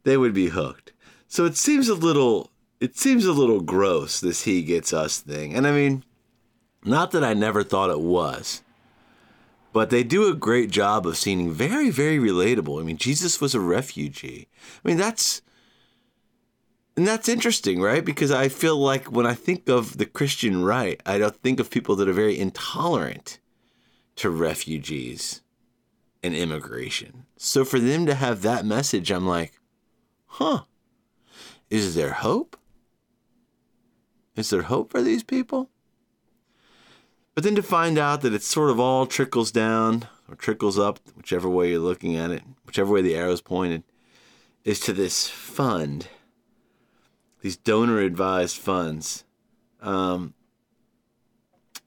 They 0.04 0.18
would 0.18 0.34
be 0.34 0.50
hooked. 0.50 0.94
So 1.28 1.46
it 1.46 1.58
seems 1.58 1.90
a 1.90 1.96
little 1.96 2.52
it 2.80 2.98
seems 2.98 3.26
a 3.26 3.34
little 3.34 3.62
gross 3.62 4.20
this 4.20 4.44
he 4.44 4.62
gets 4.62 4.94
us 4.94 5.20
thing. 5.20 5.56
And 5.56 5.66
I 5.66 5.72
mean, 5.72 6.04
not 6.84 7.12
that 7.12 7.24
I 7.24 7.34
never 7.34 7.64
thought 7.64 7.90
it 7.90 8.02
was. 8.02 8.62
But 9.75 9.89
they 9.89 10.05
do 10.05 10.29
a 10.29 10.34
great 10.34 10.72
job 10.72 11.05
of 11.05 11.17
seeming 11.17 11.51
very, 11.51 11.89
very 11.89 12.17
relatable. 12.17 12.79
I 12.79 12.86
mean, 12.86 12.96
Jesus 12.96 13.41
was 13.41 13.53
a 13.53 13.60
refugee. 13.60 14.48
I 14.63 14.88
mean, 14.88 14.96
that's 14.96 15.41
and 16.96 17.05
that's 17.05 17.27
interesting, 17.27 17.82
right? 17.82 18.05
Because 18.05 18.32
I 18.32 18.48
feel 18.48 18.77
like 18.77 19.12
when 19.12 19.25
I 19.25 19.34
think 19.34 19.67
of 19.67 19.98
the 19.98 20.05
Christian 20.05 20.63
right, 20.63 21.01
I 21.05 21.17
don't 21.17 21.36
think 21.36 21.60
of 21.60 21.70
people 21.70 21.98
that 21.98 22.08
are 22.08 22.13
very 22.13 22.39
intolerant 22.39 23.39
to 24.15 24.29
refugees 24.29 25.41
and 26.24 26.34
immigration. 26.34 27.25
So 27.36 27.65
for 27.65 27.77
them 27.77 28.05
to 28.05 28.13
have 28.15 28.44
that 28.44 28.65
message, 28.65 29.12
I'm 29.12 29.27
like, 29.27 29.60
huh, 30.25 30.62
is 31.70 31.96
there 31.96 32.13
hope? 32.13 32.55
Is 34.38 34.51
there 34.51 34.62
hope 34.62 34.89
for 34.89 35.01
these 35.01 35.24
people? 35.24 35.70
But 37.36 37.44
then 37.44 37.56
to 37.56 37.62
find 37.62 38.00
out 38.00 38.22
that 38.22 38.34
it 38.34 38.42
sort 38.42 38.72
of 38.72 38.80
all 38.80 39.06
trickles 39.06 39.51
down 39.51 40.08
or 40.27 40.36
trickles 40.36 40.80
up, 40.80 41.00
whichever 41.15 41.50
way 41.50 41.70
you're 41.70 41.80
looking 41.80 42.15
at 42.15 42.32
it, 42.32 42.42
whichever 42.65 42.94
way 42.94 43.01
the 43.01 43.15
arrow's 43.15 43.42
pointed, 43.42 43.84
is 44.63 44.80
to 44.80 44.94
this 44.94 45.27
fund 45.27 46.08
these 47.46 47.58
donor 47.58 48.00
advised 48.00 48.58
funds, 48.58 49.24
um, 49.80 50.34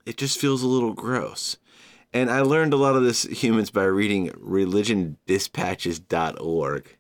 it 0.07 0.17
just 0.17 0.39
feels 0.39 0.63
a 0.63 0.69
little 0.69 0.93
gross. 0.93 1.57
And 2.13 2.31
I 2.31 2.43
learned 2.43 2.73
a 2.73 2.77
lot 2.77 2.95
of 2.95 3.03
this 3.03 3.25
humans 3.25 3.73
by 3.73 3.83
reading 3.83 4.29
religiondispatches.org 4.29 6.97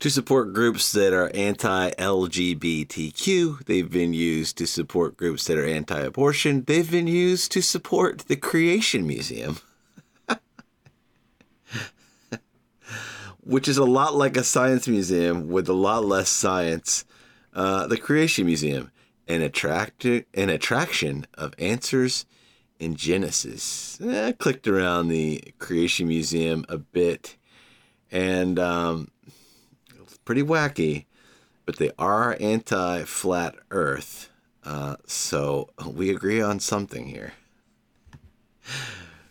to 0.00 0.10
support 0.10 0.52
groups 0.52 0.92
that 0.92 1.12
are 1.12 1.30
anti 1.34 1.90
LGBTQ. 1.90 3.64
They've 3.64 3.90
been 3.90 4.14
used 4.14 4.56
to 4.58 4.66
support 4.66 5.16
groups 5.16 5.46
that 5.46 5.58
are 5.58 5.66
anti 5.66 6.00
abortion. 6.00 6.64
They've 6.64 6.90
been 6.90 7.06
used 7.06 7.52
to 7.52 7.62
support 7.62 8.24
the 8.28 8.36
Creation 8.36 9.06
Museum, 9.06 9.58
which 13.40 13.68
is 13.68 13.78
a 13.78 13.84
lot 13.84 14.14
like 14.14 14.36
a 14.36 14.44
science 14.44 14.86
museum 14.86 15.48
with 15.48 15.68
a 15.68 15.74
lot 15.74 16.04
less 16.04 16.28
science. 16.28 17.04
Uh, 17.58 17.88
the 17.88 17.96
Creation 17.96 18.46
Museum, 18.46 18.92
an, 19.26 19.42
attract- 19.42 20.04
an 20.04 20.48
attraction 20.48 21.26
of 21.34 21.54
answers 21.58 22.24
in 22.78 22.94
Genesis. 22.94 23.98
Eh, 24.00 24.28
I 24.28 24.30
clicked 24.30 24.68
around 24.68 25.08
the 25.08 25.42
Creation 25.58 26.06
Museum 26.06 26.64
a 26.68 26.78
bit 26.78 27.36
and 28.12 28.60
um, 28.60 29.10
it's 30.00 30.18
pretty 30.18 30.44
wacky, 30.44 31.06
but 31.66 31.78
they 31.78 31.90
are 31.98 32.36
anti 32.38 33.02
flat 33.02 33.56
Earth. 33.72 34.30
Uh, 34.62 34.94
so 35.04 35.68
we 35.84 36.10
agree 36.10 36.40
on 36.40 36.60
something 36.60 37.08
here. 37.08 37.32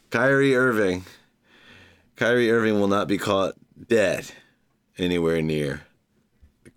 Kyrie 0.09 0.53
Irving. 0.53 1.05
Kyrie 2.17 2.51
Irving 2.51 2.77
will 2.77 2.89
not 2.89 3.07
be 3.07 3.17
caught 3.17 3.53
dead 3.87 4.33
anywhere 4.97 5.41
near 5.41 5.86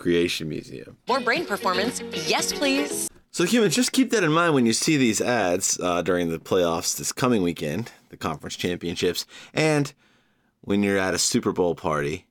Creation 0.00 0.48
Museum. 0.48 0.96
More 1.06 1.20
brain 1.20 1.44
performance. 1.44 2.02
Yes, 2.26 2.52
please. 2.52 3.08
So, 3.32 3.44
humans, 3.44 3.76
just 3.76 3.92
keep 3.92 4.10
that 4.10 4.24
in 4.24 4.32
mind 4.32 4.54
when 4.54 4.64
you 4.64 4.72
see 4.72 4.96
these 4.96 5.20
ads 5.20 5.78
uh, 5.78 6.00
during 6.02 6.30
the 6.30 6.38
playoffs 6.38 6.96
this 6.96 7.12
coming 7.12 7.42
weekend, 7.42 7.92
the 8.08 8.16
conference 8.16 8.56
championships, 8.56 9.26
and 9.54 9.92
when 10.62 10.82
you're 10.82 10.98
at 10.98 11.14
a 11.14 11.18
Super 11.18 11.52
Bowl 11.52 11.74
party 11.74 12.26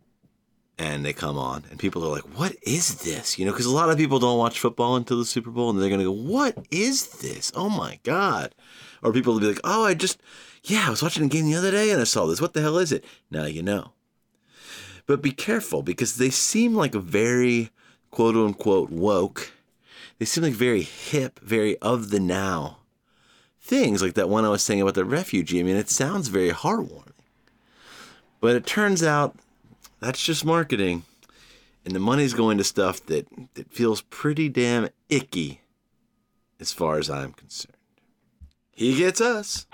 and 0.79 1.05
they 1.05 1.13
come 1.13 1.37
on 1.37 1.63
and 1.69 1.77
people 1.77 2.03
are 2.03 2.09
like, 2.09 2.37
what 2.37 2.55
is 2.63 3.03
this? 3.03 3.37
You 3.37 3.45
know, 3.45 3.51
because 3.51 3.67
a 3.67 3.71
lot 3.71 3.89
of 3.89 3.97
people 3.97 4.17
don't 4.17 4.39
watch 4.39 4.59
football 4.59 4.95
until 4.95 5.19
the 5.19 5.25
Super 5.25 5.51
Bowl 5.51 5.69
and 5.69 5.79
they're 5.79 5.89
going 5.89 5.99
to 5.99 6.05
go, 6.05 6.11
what 6.11 6.57
is 6.71 7.19
this? 7.19 7.51
Oh 7.55 7.69
my 7.69 7.99
God. 8.03 8.55
Or 9.03 9.13
people 9.13 9.33
will 9.33 9.41
be 9.41 9.47
like, 9.47 9.61
oh, 9.63 9.85
I 9.85 9.93
just, 9.93 10.19
yeah, 10.63 10.85
I 10.87 10.89
was 10.89 11.03
watching 11.03 11.25
a 11.25 11.29
game 11.29 11.45
the 11.45 11.55
other 11.55 11.71
day 11.71 11.91
and 11.91 12.01
I 12.01 12.05
saw 12.05 12.25
this. 12.25 12.41
What 12.41 12.53
the 12.53 12.61
hell 12.61 12.77
is 12.77 12.91
it? 12.91 13.05
Now 13.29 13.45
you 13.45 13.61
know. 13.61 13.93
But 15.09 15.23
be 15.23 15.31
careful 15.31 15.81
because 15.81 16.17
they 16.17 16.29
seem 16.29 16.75
like 16.75 16.93
very 16.93 17.71
quote 18.11 18.35
unquote 18.35 18.91
woke. 18.91 19.51
They 20.19 20.25
seem 20.25 20.43
like 20.43 20.53
very 20.53 20.83
hip, 20.83 21.39
very 21.39 21.79
of 21.79 22.11
the 22.11 22.19
now 22.19 22.77
things, 23.59 24.03
like 24.03 24.13
that 24.13 24.29
one 24.29 24.45
I 24.45 24.49
was 24.49 24.61
saying 24.61 24.81
about 24.83 24.93
the 24.93 25.05
refugee. 25.05 25.61
I 25.61 25.63
mean, 25.63 25.77
it 25.77 25.89
sounds 25.89 26.27
very 26.27 26.51
heartwarming. 26.51 27.13
But 28.39 28.55
it 28.55 28.67
turns 28.67 29.01
out 29.01 29.35
that's 29.99 30.23
just 30.23 30.45
marketing. 30.45 31.05
And 31.83 31.95
the 31.95 31.99
money's 31.99 32.35
going 32.35 32.59
to 32.59 32.63
stuff 32.63 33.03
that, 33.07 33.25
that 33.55 33.73
feels 33.73 34.01
pretty 34.01 34.47
damn 34.47 34.89
icky 35.09 35.61
as 36.59 36.71
far 36.71 36.99
as 36.99 37.09
I'm 37.09 37.33
concerned. 37.33 37.73
He 38.69 38.95
gets 38.95 39.21
us. 39.21 39.65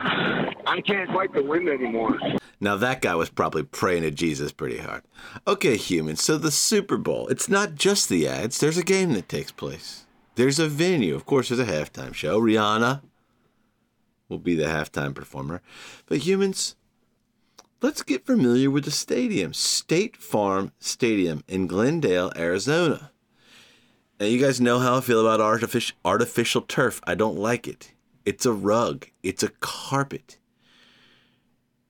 I 0.68 0.82
can't 0.82 1.10
fight 1.10 1.34
the 1.34 1.44
wind 1.44 1.70
anymore. 1.70 2.18
Now 2.60 2.76
that 2.78 3.02
guy 3.02 3.16
was 3.16 3.30
probably 3.30 3.64
praying 3.64 4.04
to 4.04 4.12
Jesus 4.12 4.52
pretty 4.52 4.78
hard. 4.78 5.04
Okay, 5.48 5.78
humans, 5.78 6.24
so 6.24 6.38
the 6.38 6.52
Super 6.52 6.98
Bowl, 6.98 7.28
it's 7.28 7.50
not 7.50 7.76
just 7.76 8.10
the 8.10 8.28
ads, 8.28 8.60
there's 8.60 8.78
a 8.78 8.84
game 8.84 9.14
that 9.14 9.30
takes 9.30 9.52
place. 9.52 10.06
There's 10.36 10.60
a 10.60 10.68
venue. 10.68 11.16
Of 11.16 11.26
course, 11.26 11.50
there's 11.50 11.60
a 11.60 11.66
halftime 11.66 12.14
show. 12.14 12.40
Rihanna 12.40 13.02
will 14.28 14.40
be 14.40 14.56
the 14.56 14.66
halftime 14.66 15.16
performer. 15.16 15.62
But 16.08 16.20
humans, 16.20 16.76
let's 17.82 18.04
get 18.04 18.26
familiar 18.26 18.70
with 18.70 18.86
the 18.86 18.92
stadium. 18.92 19.54
State 19.54 20.18
Farm 20.18 20.72
Stadium 20.80 21.44
in 21.48 21.68
Glendale, 21.68 22.34
Arizona. 22.36 23.12
Now, 24.20 24.26
you 24.26 24.40
guys 24.40 24.62
know 24.62 24.80
how 24.80 24.98
I 24.98 25.02
feel 25.02 25.22
about 25.22 25.42
artificial, 25.42 25.96
artificial 26.04 26.62
turf. 26.62 27.02
I 27.06 27.16
don't 27.16 27.38
like 27.38 27.68
it. 27.68 27.94
It's 28.26 28.46
a 28.46 28.54
rug, 28.54 29.08
it's 29.24 29.44
a 29.44 29.50
carpet. 29.60 30.38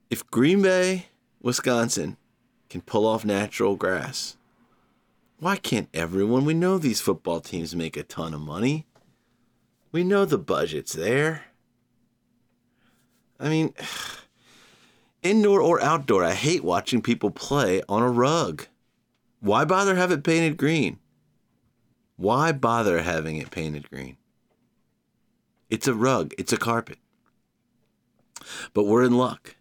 If 0.08 0.30
Green 0.30 0.62
Bay, 0.62 1.06
Wisconsin, 1.42 2.16
can 2.70 2.80
pull 2.80 3.06
off 3.06 3.24
natural 3.24 3.74
grass, 3.74 4.36
why 5.40 5.56
can't 5.56 5.88
everyone? 5.92 6.44
We 6.44 6.54
know 6.54 6.78
these 6.78 7.00
football 7.00 7.40
teams 7.40 7.74
make 7.74 7.96
a 7.96 8.04
ton 8.04 8.32
of 8.32 8.40
money. 8.40 8.86
We 9.90 10.04
know 10.04 10.24
the 10.24 10.38
budget's 10.38 10.92
there. 10.92 11.46
I 13.40 13.48
mean, 13.48 13.74
indoor 15.22 15.60
or 15.60 15.82
outdoor, 15.82 16.22
I 16.22 16.34
hate 16.34 16.62
watching 16.62 17.02
people 17.02 17.32
play 17.32 17.82
on 17.88 18.02
a 18.02 18.10
rug. 18.10 18.66
Why 19.40 19.64
bother 19.64 19.96
have 19.96 20.12
it 20.12 20.22
painted 20.22 20.56
green? 20.56 21.00
Why 22.16 22.52
bother 22.52 23.02
having 23.02 23.38
it 23.38 23.50
painted 23.50 23.90
green? 23.90 24.16
It's 25.68 25.88
a 25.88 25.94
rug, 25.94 26.32
it's 26.38 26.52
a 26.52 26.56
carpet. 26.56 26.98
But 28.72 28.84
we're 28.84 29.02
in 29.02 29.18
luck. 29.18 29.55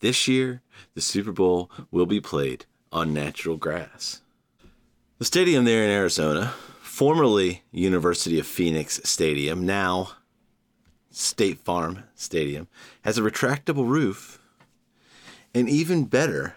This 0.00 0.28
year, 0.28 0.62
the 0.94 1.00
Super 1.00 1.32
Bowl 1.32 1.70
will 1.90 2.06
be 2.06 2.20
played 2.20 2.66
on 2.92 3.12
natural 3.12 3.56
grass. 3.56 4.22
The 5.18 5.24
stadium 5.24 5.64
there 5.64 5.82
in 5.82 5.90
Arizona, 5.90 6.54
formerly 6.80 7.62
University 7.72 8.38
of 8.38 8.46
Phoenix 8.46 9.00
Stadium, 9.04 9.66
now 9.66 10.12
State 11.10 11.58
Farm 11.60 12.04
Stadium, 12.14 12.68
has 13.02 13.18
a 13.18 13.22
retractable 13.22 13.88
roof 13.88 14.38
and 15.54 15.68
even 15.68 16.04
better, 16.04 16.56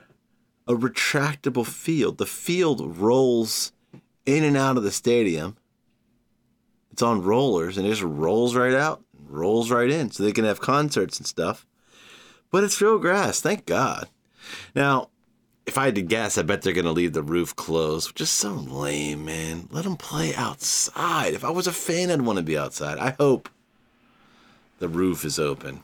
a 0.67 0.73
retractable 0.73 1.65
field. 1.65 2.17
The 2.17 2.25
field 2.25 2.97
rolls 2.97 3.71
in 4.25 4.43
and 4.43 4.55
out 4.55 4.77
of 4.77 4.83
the 4.83 4.91
stadium. 4.91 5.57
It's 6.91 7.01
on 7.01 7.23
rollers 7.23 7.77
and 7.77 7.87
it 7.87 7.89
just 7.89 8.03
rolls 8.03 8.55
right 8.55 8.73
out, 8.73 9.03
rolls 9.27 9.71
right 9.71 9.89
in, 9.89 10.11
so 10.11 10.23
they 10.23 10.31
can 10.31 10.45
have 10.45 10.61
concerts 10.61 11.17
and 11.17 11.25
stuff. 11.25 11.65
But 12.51 12.63
it's 12.63 12.81
real 12.81 12.99
grass, 12.99 13.39
thank 13.39 13.65
God. 13.65 14.09
Now, 14.75 15.09
if 15.65 15.77
I 15.77 15.85
had 15.85 15.95
to 15.95 16.01
guess, 16.01 16.37
I 16.37 16.41
bet 16.41 16.61
they're 16.61 16.73
going 16.73 16.85
to 16.85 16.91
leave 16.91 17.13
the 17.13 17.23
roof 17.23 17.55
closed, 17.55 18.09
which 18.09 18.21
is 18.21 18.29
so 18.29 18.51
lame, 18.51 19.25
man. 19.25 19.69
Let 19.71 19.85
them 19.85 19.95
play 19.95 20.35
outside. 20.35 21.33
If 21.33 21.45
I 21.45 21.49
was 21.49 21.67
a 21.67 21.71
fan, 21.71 22.11
I'd 22.11 22.21
want 22.21 22.37
to 22.37 22.43
be 22.43 22.57
outside. 22.57 22.97
I 22.97 23.11
hope 23.11 23.47
the 24.79 24.89
roof 24.89 25.23
is 25.23 25.39
open. 25.39 25.83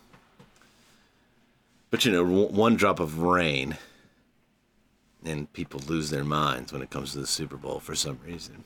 But 1.90 2.04
you 2.04 2.12
know, 2.12 2.26
one 2.26 2.76
drop 2.76 3.00
of 3.00 3.20
rain 3.20 3.78
and 5.24 5.52
people 5.54 5.82
lose 5.88 6.10
their 6.10 6.24
minds 6.24 6.74
when 6.74 6.82
it 6.82 6.90
comes 6.90 7.14
to 7.14 7.20
the 7.20 7.28
Super 7.28 7.58
Bowl 7.58 7.80
for 7.80 7.96
some 7.96 8.20
reason. 8.26 8.64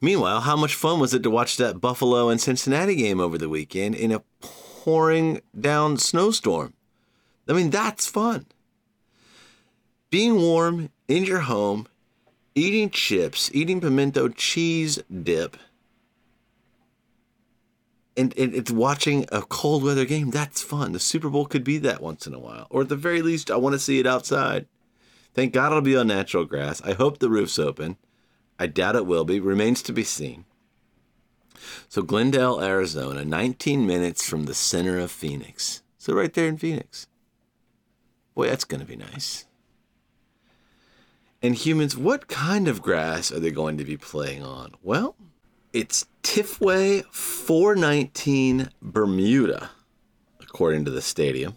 Meanwhile, 0.00 0.40
how 0.40 0.56
much 0.56 0.74
fun 0.74 0.98
was 0.98 1.12
it 1.12 1.22
to 1.24 1.30
watch 1.30 1.56
that 1.56 1.80
Buffalo 1.80 2.28
and 2.28 2.40
Cincinnati 2.40 2.94
game 2.94 3.20
over 3.20 3.36
the 3.36 3.48
weekend 3.48 3.94
in 3.94 4.12
a 4.12 4.22
pouring 4.84 5.42
down 5.58 5.98
snowstorm? 5.98 6.72
I 7.46 7.52
mean, 7.52 7.68
that's 7.70 8.06
fun. 8.06 8.46
Being 10.08 10.36
warm 10.36 10.88
in 11.06 11.24
your 11.24 11.40
home, 11.40 11.86
eating 12.54 12.88
chips, 12.88 13.50
eating 13.52 13.80
pimento 13.80 14.28
cheese 14.28 14.98
dip, 15.22 15.56
and, 18.16 18.36
and 18.38 18.54
it's 18.54 18.70
watching 18.70 19.26
a 19.30 19.42
cold 19.42 19.82
weather 19.82 20.04
game. 20.06 20.30
That's 20.30 20.62
fun. 20.62 20.92
The 20.92 20.98
Super 20.98 21.28
Bowl 21.28 21.46
could 21.46 21.64
be 21.64 21.78
that 21.78 22.02
once 22.02 22.26
in 22.26 22.34
a 22.34 22.38
while. 22.38 22.66
Or 22.70 22.82
at 22.82 22.88
the 22.88 22.96
very 22.96 23.22
least, 23.22 23.50
I 23.50 23.56
want 23.56 23.74
to 23.74 23.78
see 23.78 23.98
it 23.98 24.06
outside. 24.06 24.66
Thank 25.34 25.52
God 25.52 25.72
it'll 25.72 25.82
be 25.82 25.96
on 25.96 26.08
natural 26.08 26.44
grass. 26.44 26.82
I 26.82 26.94
hope 26.94 27.18
the 27.18 27.30
roof's 27.30 27.58
open. 27.58 27.98
I 28.58 28.66
doubt 28.66 28.96
it 28.96 29.06
will 29.06 29.24
be. 29.24 29.40
Remains 29.40 29.82
to 29.82 29.92
be 29.92 30.04
seen. 30.04 30.44
So, 31.88 32.02
Glendale, 32.02 32.60
Arizona, 32.60 33.24
19 33.24 33.86
minutes 33.86 34.28
from 34.28 34.44
the 34.44 34.54
center 34.54 34.98
of 34.98 35.10
Phoenix. 35.10 35.82
So, 35.98 36.14
right 36.14 36.32
there 36.32 36.48
in 36.48 36.58
Phoenix. 36.58 37.06
Boy, 38.34 38.48
that's 38.48 38.64
going 38.64 38.80
to 38.80 38.86
be 38.86 38.96
nice. 38.96 39.46
And 41.42 41.54
humans, 41.54 41.96
what 41.96 42.28
kind 42.28 42.68
of 42.68 42.82
grass 42.82 43.32
are 43.32 43.40
they 43.40 43.50
going 43.50 43.78
to 43.78 43.84
be 43.84 43.96
playing 43.96 44.42
on? 44.42 44.72
Well, 44.82 45.16
it's 45.72 46.04
Tifway 46.22 47.06
419 47.06 48.68
Bermuda, 48.82 49.70
according 50.40 50.84
to 50.84 50.90
the 50.90 51.00
stadium. 51.00 51.54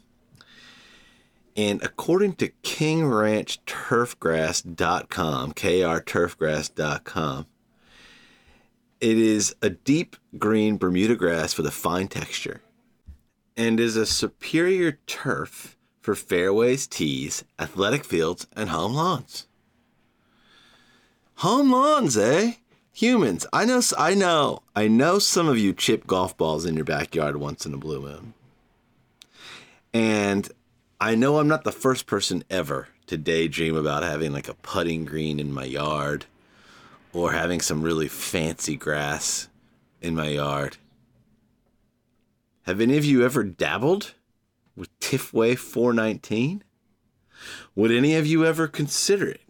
And 1.56 1.84
according 1.84 2.34
to 2.36 2.50
KingRanchTurfgrass.com, 2.64 5.54
krturfgrass.com, 5.54 7.46
it 9.04 9.18
is 9.18 9.54
a 9.62 9.70
deep 9.70 10.16
green 10.38 10.78
Bermuda 10.78 11.18
grass 11.18 11.58
with 11.58 11.66
a 11.66 11.72
fine 11.72 12.08
texture 12.08 12.62
and 13.58 13.78
is 13.78 13.98
a 13.98 14.06
superior 14.06 14.94
turf 15.08 15.76
for 16.00 16.16
fairways, 16.16 16.88
tees, 16.88 17.44
athletic 17.60 18.06
fields, 18.06 18.48
and 18.56 18.70
home 18.70 18.94
lawns. 18.94 19.46
Home 21.36 21.70
lawns, 21.70 22.16
eh? 22.16 22.54
Humans, 22.94 23.46
I 23.52 23.66
know, 23.66 23.82
I 23.98 24.14
know, 24.14 24.64
I 24.74 24.88
know 24.88 25.20
some 25.20 25.50
of 25.50 25.58
you 25.58 25.74
chip 25.74 26.08
golf 26.08 26.38
balls 26.38 26.66
in 26.66 26.76
your 26.76 26.86
backyard 26.86 27.36
once 27.36 27.66
in 27.66 27.74
a 27.74 27.78
blue 27.78 28.00
moon. 28.00 28.34
And 29.94 30.50
I 31.02 31.16
know 31.16 31.40
I'm 31.40 31.50
not 31.50 31.66
the 31.66 31.74
first 31.74 32.06
person 32.06 32.46
ever 32.50 32.88
to 33.08 33.18
daydream 33.18 33.76
about 33.76 34.04
having 34.04 34.32
like 34.32 34.48
a 34.48 34.54
putting 34.54 35.04
green 35.04 35.42
in 35.42 35.52
my 35.52 35.66
yard 35.66 36.26
or 37.14 37.32
having 37.32 37.62
some 37.62 37.84
really 37.84 38.08
fancy 38.08 38.76
grass 38.76 39.48
in 40.02 40.16
my 40.16 40.30
yard. 40.30 40.78
Have 42.64 42.82
any 42.82 42.98
of 42.98 43.06
you 43.06 43.24
ever 43.24 43.44
dabbled 43.44 44.16
with 44.76 45.00
Tifway 45.00 45.56
419? 45.58 46.64
Would 47.76 47.92
any 47.92 48.16
of 48.16 48.26
you 48.26 48.46
ever 48.46 48.68
consider 48.68 49.30
it? 49.30 49.42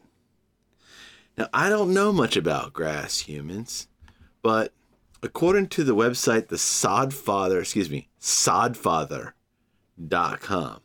Now, 1.37 1.47
I 1.53 1.69
don't 1.69 1.93
know 1.93 2.11
much 2.11 2.35
about 2.35 2.73
grass 2.73 3.19
humans, 3.19 3.87
but 4.41 4.73
according 5.21 5.67
to 5.69 5.83
the 5.83 5.95
website, 5.95 6.49
the 6.49 6.57
Sodfather, 6.57 7.61
excuse 7.61 7.89
me, 7.89 8.09
sodfather.com, 8.19 10.79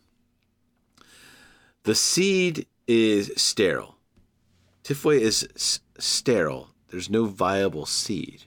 the 1.83 1.95
seed 1.95 2.65
is 2.87 3.31
sterile. 3.35 3.97
Tifway 4.83 5.19
is 5.19 5.81
sterile. 6.01 6.69
There's 6.89 7.09
no 7.09 7.25
viable 7.25 7.85
seed. 7.85 8.43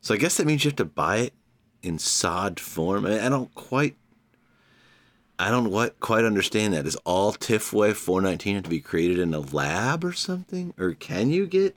So 0.00 0.14
I 0.14 0.16
guess 0.16 0.36
that 0.36 0.46
means 0.46 0.64
you 0.64 0.70
have 0.70 0.76
to 0.76 0.84
buy 0.84 1.16
it 1.18 1.34
in 1.82 1.98
sod 1.98 2.60
form. 2.60 3.04
I, 3.06 3.28
don't 3.28 3.52
quite 3.54 3.96
I 5.38 5.50
don't 5.50 5.70
what 5.70 6.00
quite 6.00 6.24
understand 6.24 6.72
that. 6.74 6.86
Is 6.86 6.96
all 7.04 7.32
Tifway 7.32 7.94
419 7.94 8.56
have 8.56 8.64
to 8.64 8.70
be 8.70 8.80
created 8.80 9.18
in 9.18 9.34
a 9.34 9.40
lab 9.40 10.04
or 10.04 10.12
something? 10.12 10.74
Or 10.78 10.94
can 10.94 11.30
you 11.30 11.46
get 11.46 11.76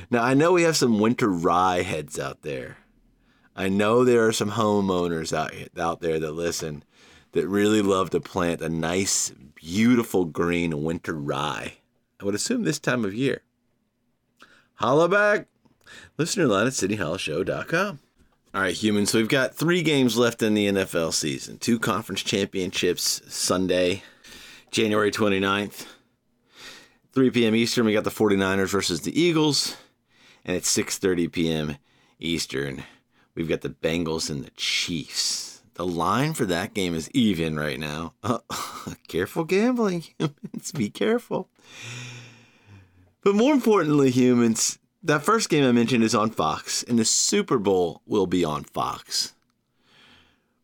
Now 0.10 0.24
I 0.24 0.34
know 0.34 0.52
we 0.52 0.64
have 0.64 0.76
some 0.76 1.00
winter 1.00 1.28
rye 1.28 1.84
heads 1.84 2.18
out 2.18 2.42
there. 2.42 2.78
I 3.56 3.70
know 3.70 4.04
there 4.04 4.26
are 4.26 4.32
some 4.32 4.54
homeowners 4.54 5.32
out 5.32 5.54
out 5.80 6.02
there 6.02 6.20
that 6.20 6.32
listen 6.32 6.84
that 7.34 7.48
really 7.48 7.84
love 7.84 8.10
to 8.10 8.20
plant 8.20 8.62
a 8.62 8.70
nice, 8.70 9.32
beautiful 9.54 10.26
green 10.26 10.84
winter 10.84 11.14
rye. 11.14 11.78
I 12.20 12.26
would 12.26 12.34
assume 12.34 12.64
this 12.64 12.80
time 12.80 13.06
of 13.06 13.14
year. 13.14 13.44
Holla 14.78 15.08
back. 15.08 15.46
Listener 16.18 16.48
line 16.48 16.66
at 16.66 16.74
sydneyhollisshow.com. 16.74 18.00
All 18.52 18.62
right, 18.62 18.74
humans. 18.74 19.12
So 19.12 19.20
we've 19.20 19.28
got 19.28 19.54
three 19.54 19.84
games 19.84 20.18
left 20.18 20.42
in 20.42 20.56
the 20.56 20.68
NFL 20.68 21.14
season. 21.14 21.60
Two 21.60 21.78
conference 21.78 22.24
championships 22.24 23.22
Sunday, 23.28 24.02
January 24.72 25.12
29th. 25.12 25.86
3 27.14 27.30
p.m. 27.30 27.54
Eastern, 27.54 27.86
we 27.86 27.94
got 27.94 28.06
the 28.06 28.10
49ers 28.10 28.70
versus 28.70 29.02
the 29.02 29.20
Eagles. 29.20 29.78
And 30.44 30.58
at 30.58 30.64
6.30 30.64 31.32
p.m. 31.32 31.78
Eastern, 32.20 32.86
we've 33.36 33.48
got 33.48 33.62
the 33.62 33.70
Bengals 33.70 34.32
and 34.32 34.44
the 34.44 34.52
Chiefs. 34.52 35.62
The 35.76 35.86
line 35.86 36.34
for 36.34 36.46
that 36.46 36.74
game 36.74 36.96
is 36.96 37.10
even 37.12 37.56
right 37.56 37.80
now. 37.80 38.14
Uh, 38.24 38.40
careful 39.08 39.44
gambling, 39.44 40.06
humans. 40.18 40.72
Be 40.72 40.90
careful. 40.90 41.50
But 43.24 43.36
more 43.36 43.54
importantly, 43.54 44.10
humans, 44.10 44.79
that 45.04 45.24
first 45.24 45.50
game 45.50 45.66
I 45.66 45.72
mentioned 45.72 46.04
is 46.04 46.16
on 46.16 46.30
Fox, 46.30 46.84
and 46.84 47.00
the 47.00 47.06
Super 47.06 47.58
Bowl 47.58 48.02
will 48.06 48.28
be 48.28 48.44
on 48.44 48.64
Fox. 48.64 49.34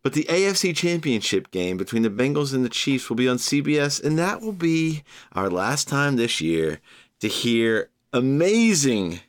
But 0.04 0.14
the 0.14 0.26
AFC 0.26 0.76
Championship 0.76 1.50
game 1.50 1.78
between 1.78 2.04
the 2.04 2.10
Bengals 2.10 2.54
and 2.54 2.64
the 2.64 2.70
Chiefs 2.70 3.10
will 3.10 3.16
be 3.16 3.28
on 3.28 3.38
CBS, 3.38 4.04
and 4.04 4.20
that 4.20 4.42
will 4.42 4.54
be 4.54 5.04
our 5.32 5.50
last 5.50 5.88
time 5.88 6.16
this 6.16 6.40
year 6.40 6.80
to 7.22 7.28
hear 7.28 7.90
amazing 8.14 9.22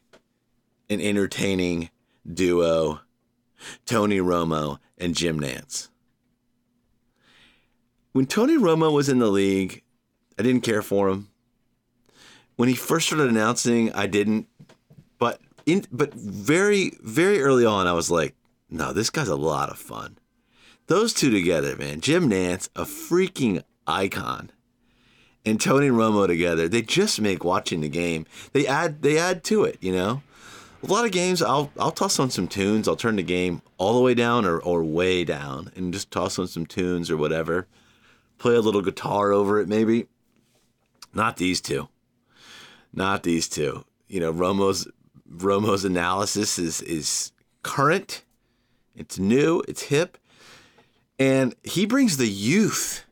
and 0.90 1.00
entertaining 1.00 1.90
duo 2.30 3.00
Tony 3.86 4.18
Romo 4.18 4.78
and 4.98 5.14
Jim 5.14 5.40
Nantz. 5.40 5.88
When 8.12 8.26
Tony 8.26 8.56
Romo 8.56 8.92
was 8.92 9.08
in 9.08 9.18
the 9.18 9.30
league, 9.30 9.82
I 10.38 10.42
didn't 10.42 10.62
care 10.62 10.82
for 10.82 11.08
him. 11.08 11.28
When 12.56 12.68
he 12.68 12.74
first 12.74 13.06
started 13.06 13.28
announcing, 13.28 13.92
I 13.92 14.06
didn't. 14.06 14.46
In 15.66 15.84
but 15.90 16.14
very 16.14 16.92
very 17.02 17.42
early 17.42 17.66
on, 17.66 17.86
I 17.86 17.92
was 17.92 18.10
like, 18.10 18.34
no, 18.70 18.92
this 18.92 19.10
guy's 19.10 19.28
a 19.28 19.36
lot 19.36 19.68
of 19.68 19.78
fun. 19.78 20.16
Those 20.86 21.12
two 21.12 21.30
together, 21.30 21.76
man, 21.76 22.00
Jim 22.00 22.30
Nantz, 22.30 22.68
a 22.76 22.84
freaking 22.84 23.64
icon, 23.86 24.50
and 25.44 25.60
Tony 25.60 25.88
Romo 25.88 26.26
together, 26.26 26.68
they 26.68 26.82
just 26.82 27.20
make 27.20 27.44
watching 27.44 27.80
the 27.80 27.88
game. 27.88 28.26
They 28.52 28.66
add 28.66 29.02
they 29.02 29.18
add 29.18 29.42
to 29.44 29.64
it, 29.64 29.78
you 29.80 29.92
know. 29.92 30.22
A 30.82 30.86
lot 30.86 31.04
of 31.04 31.10
games, 31.10 31.42
I'll 31.42 31.72
I'll 31.78 31.90
toss 31.90 32.20
on 32.20 32.30
some 32.30 32.46
tunes. 32.46 32.86
I'll 32.86 32.94
turn 32.94 33.16
the 33.16 33.22
game 33.24 33.62
all 33.76 33.94
the 33.94 34.02
way 34.02 34.14
down 34.14 34.44
or, 34.44 34.58
or 34.58 34.84
way 34.84 35.24
down, 35.24 35.72
and 35.74 35.92
just 35.92 36.12
toss 36.12 36.38
on 36.38 36.46
some 36.46 36.66
tunes 36.66 37.10
or 37.10 37.16
whatever. 37.16 37.66
Play 38.38 38.54
a 38.54 38.60
little 38.60 38.82
guitar 38.82 39.32
over 39.32 39.58
it, 39.58 39.68
maybe. 39.68 40.06
Not 41.14 41.38
these 41.38 41.60
two. 41.60 41.88
Not 42.92 43.22
these 43.22 43.48
two. 43.48 43.84
You 44.06 44.20
know, 44.20 44.32
Romo's 44.32 44.86
Romo's 45.30 45.84
analysis 45.84 46.58
is 46.58 46.82
is 46.82 47.32
current. 47.62 48.22
It's 48.94 49.18
new. 49.18 49.62
It's 49.68 49.82
hip, 49.82 50.18
and 51.18 51.54
he 51.62 51.86
brings 51.86 52.16
the 52.16 52.28
youth 52.28 53.04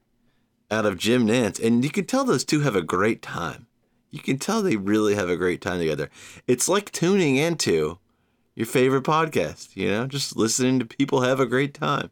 out 0.71 0.87
of 0.87 0.99
Jim 0.99 1.27
Nantz, 1.27 1.63
and 1.63 1.85
you 1.85 1.91
can 1.91 2.07
tell 2.07 2.25
those 2.25 2.45
two 2.45 2.61
have 2.61 2.77
a 2.77 2.83
great 2.83 3.23
time. 3.23 3.67
You 4.11 4.21
can 4.21 4.39
tell 4.39 4.63
they 4.63 4.77
really 4.77 5.15
have 5.17 5.29
a 5.29 5.37
great 5.37 5.61
time 5.61 5.79
together. 5.79 6.09
It's 6.47 6.69
like 6.69 6.93
tuning 6.93 7.37
into 7.37 7.99
your 8.55 8.67
favorite 8.67 9.05
podcast. 9.05 9.75
You 9.75 9.89
know, 9.91 10.07
just 10.07 10.37
listening 10.37 10.79
to 10.79 10.85
people 10.85 11.23
have 11.23 11.41
a 11.41 11.47
great 11.47 11.75
time. 11.75 12.11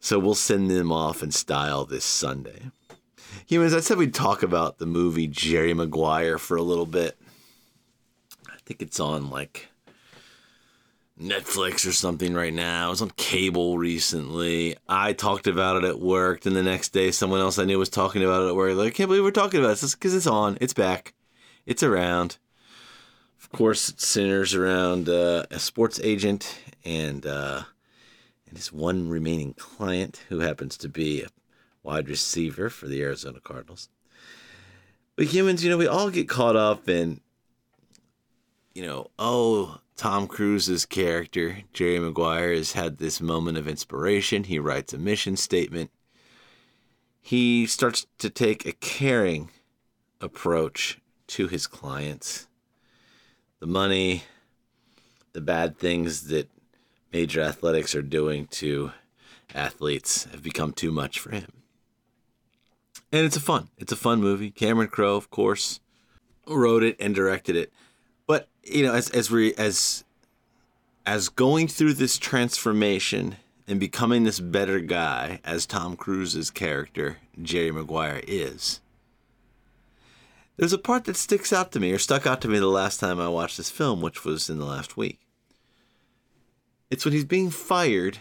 So 0.00 0.18
we'll 0.18 0.34
send 0.34 0.70
them 0.70 0.92
off 0.92 1.22
in 1.22 1.32
style 1.32 1.84
this 1.84 2.04
Sunday. 2.04 2.70
Humans, 3.46 3.74
I 3.74 3.80
said 3.80 3.98
we'd 3.98 4.14
talk 4.14 4.42
about 4.42 4.78
the 4.78 4.86
movie 4.86 5.26
Jerry 5.26 5.74
Maguire 5.74 6.38
for 6.38 6.56
a 6.56 6.62
little 6.62 6.86
bit. 6.86 7.18
Think 8.68 8.82
it's 8.82 9.00
on 9.00 9.30
like 9.30 9.68
Netflix 11.18 11.88
or 11.88 11.92
something 11.92 12.34
right 12.34 12.52
now. 12.52 12.88
It 12.88 12.90
was 12.90 13.00
on 13.00 13.12
cable 13.16 13.78
recently. 13.78 14.76
I 14.86 15.14
talked 15.14 15.46
about 15.46 15.82
it 15.82 15.88
at 15.88 15.98
work, 15.98 16.44
and 16.44 16.54
the 16.54 16.62
next 16.62 16.90
day, 16.90 17.10
someone 17.10 17.40
else 17.40 17.58
I 17.58 17.64
knew 17.64 17.78
was 17.78 17.88
talking 17.88 18.22
about 18.22 18.42
it 18.42 18.48
at 18.48 18.54
work. 18.54 18.76
Like, 18.76 18.88
I 18.88 18.90
can't 18.90 19.08
believe 19.08 19.24
we're 19.24 19.30
talking 19.30 19.60
about 19.60 19.78
this 19.78 19.94
because 19.94 20.14
it's 20.14 20.26
on, 20.26 20.58
it's 20.60 20.74
back, 20.74 21.14
it's 21.64 21.82
around. 21.82 22.36
Of 23.40 23.50
course, 23.52 23.88
it 23.88 24.02
centers 24.02 24.54
around 24.54 25.08
uh, 25.08 25.46
a 25.50 25.58
sports 25.58 25.98
agent 26.04 26.60
and 26.84 27.24
uh, 27.24 27.62
and 28.46 28.58
his 28.58 28.70
one 28.70 29.08
remaining 29.08 29.54
client, 29.54 30.20
who 30.28 30.40
happens 30.40 30.76
to 30.76 30.90
be 30.90 31.22
a 31.22 31.28
wide 31.82 32.10
receiver 32.10 32.68
for 32.68 32.86
the 32.86 33.00
Arizona 33.00 33.40
Cardinals. 33.40 33.88
But 35.16 35.24
humans, 35.28 35.64
you 35.64 35.70
know, 35.70 35.78
we 35.78 35.86
all 35.86 36.10
get 36.10 36.28
caught 36.28 36.54
up 36.54 36.86
in, 36.86 37.22
you 38.74 38.82
know, 38.82 39.10
oh, 39.18 39.80
Tom 39.96 40.26
Cruise's 40.26 40.86
character, 40.86 41.62
Jerry 41.72 41.98
Maguire, 41.98 42.54
has 42.54 42.72
had 42.72 42.98
this 42.98 43.20
moment 43.20 43.58
of 43.58 43.66
inspiration. 43.66 44.44
He 44.44 44.58
writes 44.58 44.92
a 44.92 44.98
mission 44.98 45.36
statement. 45.36 45.90
He 47.20 47.66
starts 47.66 48.06
to 48.18 48.30
take 48.30 48.64
a 48.64 48.72
caring 48.72 49.50
approach 50.20 51.00
to 51.28 51.48
his 51.48 51.66
clients. 51.66 52.46
The 53.60 53.66
money, 53.66 54.22
the 55.32 55.40
bad 55.40 55.78
things 55.78 56.28
that 56.28 56.48
major 57.12 57.40
athletics 57.40 57.94
are 57.94 58.02
doing 58.02 58.46
to 58.46 58.92
athletes 59.54 60.24
have 60.30 60.42
become 60.42 60.72
too 60.72 60.92
much 60.92 61.18
for 61.18 61.32
him. 61.32 61.52
And 63.10 63.24
it's 63.24 63.36
a 63.36 63.40
fun, 63.40 63.68
it's 63.78 63.92
a 63.92 63.96
fun 63.96 64.20
movie. 64.20 64.50
Cameron 64.50 64.88
Crowe, 64.88 65.16
of 65.16 65.30
course, 65.30 65.80
wrote 66.46 66.82
it 66.82 66.96
and 67.00 67.14
directed 67.14 67.56
it. 67.56 67.72
But 68.28 68.46
you 68.62 68.84
know, 68.84 68.94
as 68.94 69.10
as 69.10 69.30
we 69.32 69.54
as 69.54 70.04
as 71.04 71.28
going 71.28 71.66
through 71.66 71.94
this 71.94 72.18
transformation 72.18 73.36
and 73.66 73.80
becoming 73.80 74.22
this 74.22 74.38
better 74.38 74.78
guy, 74.78 75.40
as 75.44 75.66
Tom 75.66 75.96
Cruise's 75.96 76.50
character 76.50 77.16
Jerry 77.42 77.72
Maguire 77.72 78.22
is, 78.28 78.80
there's 80.56 80.74
a 80.74 80.78
part 80.78 81.06
that 81.06 81.16
sticks 81.16 81.52
out 81.52 81.72
to 81.72 81.80
me 81.80 81.90
or 81.90 81.98
stuck 81.98 82.26
out 82.26 82.40
to 82.42 82.48
me 82.48 82.58
the 82.58 82.66
last 82.66 83.00
time 83.00 83.18
I 83.18 83.28
watched 83.28 83.56
this 83.56 83.70
film, 83.70 84.02
which 84.02 84.24
was 84.24 84.50
in 84.50 84.58
the 84.58 84.66
last 84.66 84.96
week. 84.96 85.18
It's 86.90 87.04
when 87.04 87.14
he's 87.14 87.24
being 87.24 87.50
fired 87.50 88.18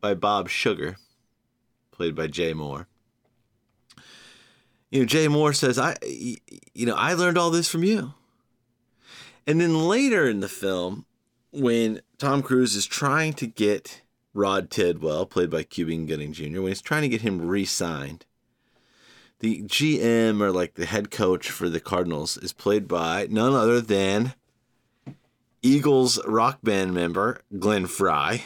by 0.00 0.14
Bob 0.14 0.48
Sugar, 0.48 0.96
played 1.92 2.16
by 2.16 2.26
Jay 2.26 2.52
Mohr. 2.52 2.86
You 4.90 5.00
know, 5.00 5.06
Jay 5.06 5.28
Mohr 5.28 5.54
says, 5.54 5.78
"I, 5.78 5.96
you 6.02 6.86
know, 6.86 6.96
I 6.96 7.14
learned 7.14 7.38
all 7.38 7.50
this 7.50 7.68
from 7.68 7.84
you." 7.84 8.14
And 9.50 9.60
then 9.60 9.88
later 9.88 10.28
in 10.28 10.38
the 10.38 10.48
film, 10.48 11.06
when 11.50 12.02
Tom 12.18 12.40
Cruise 12.40 12.76
is 12.76 12.86
trying 12.86 13.32
to 13.32 13.48
get 13.48 14.02
Rod 14.32 14.70
Tidwell, 14.70 15.26
played 15.26 15.50
by 15.50 15.64
Cuba 15.64 15.96
Gooding 16.06 16.32
Jr., 16.32 16.60
when 16.60 16.68
he's 16.68 16.80
trying 16.80 17.02
to 17.02 17.08
get 17.08 17.22
him 17.22 17.48
re-signed, 17.48 18.26
the 19.40 19.62
GM 19.62 20.40
or 20.40 20.52
like 20.52 20.74
the 20.74 20.86
head 20.86 21.10
coach 21.10 21.50
for 21.50 21.68
the 21.68 21.80
Cardinals 21.80 22.36
is 22.36 22.52
played 22.52 22.86
by 22.86 23.26
none 23.28 23.52
other 23.52 23.80
than 23.80 24.34
Eagles 25.62 26.24
rock 26.28 26.60
band 26.62 26.94
member 26.94 27.40
Glenn 27.58 27.86
Frey. 27.86 28.44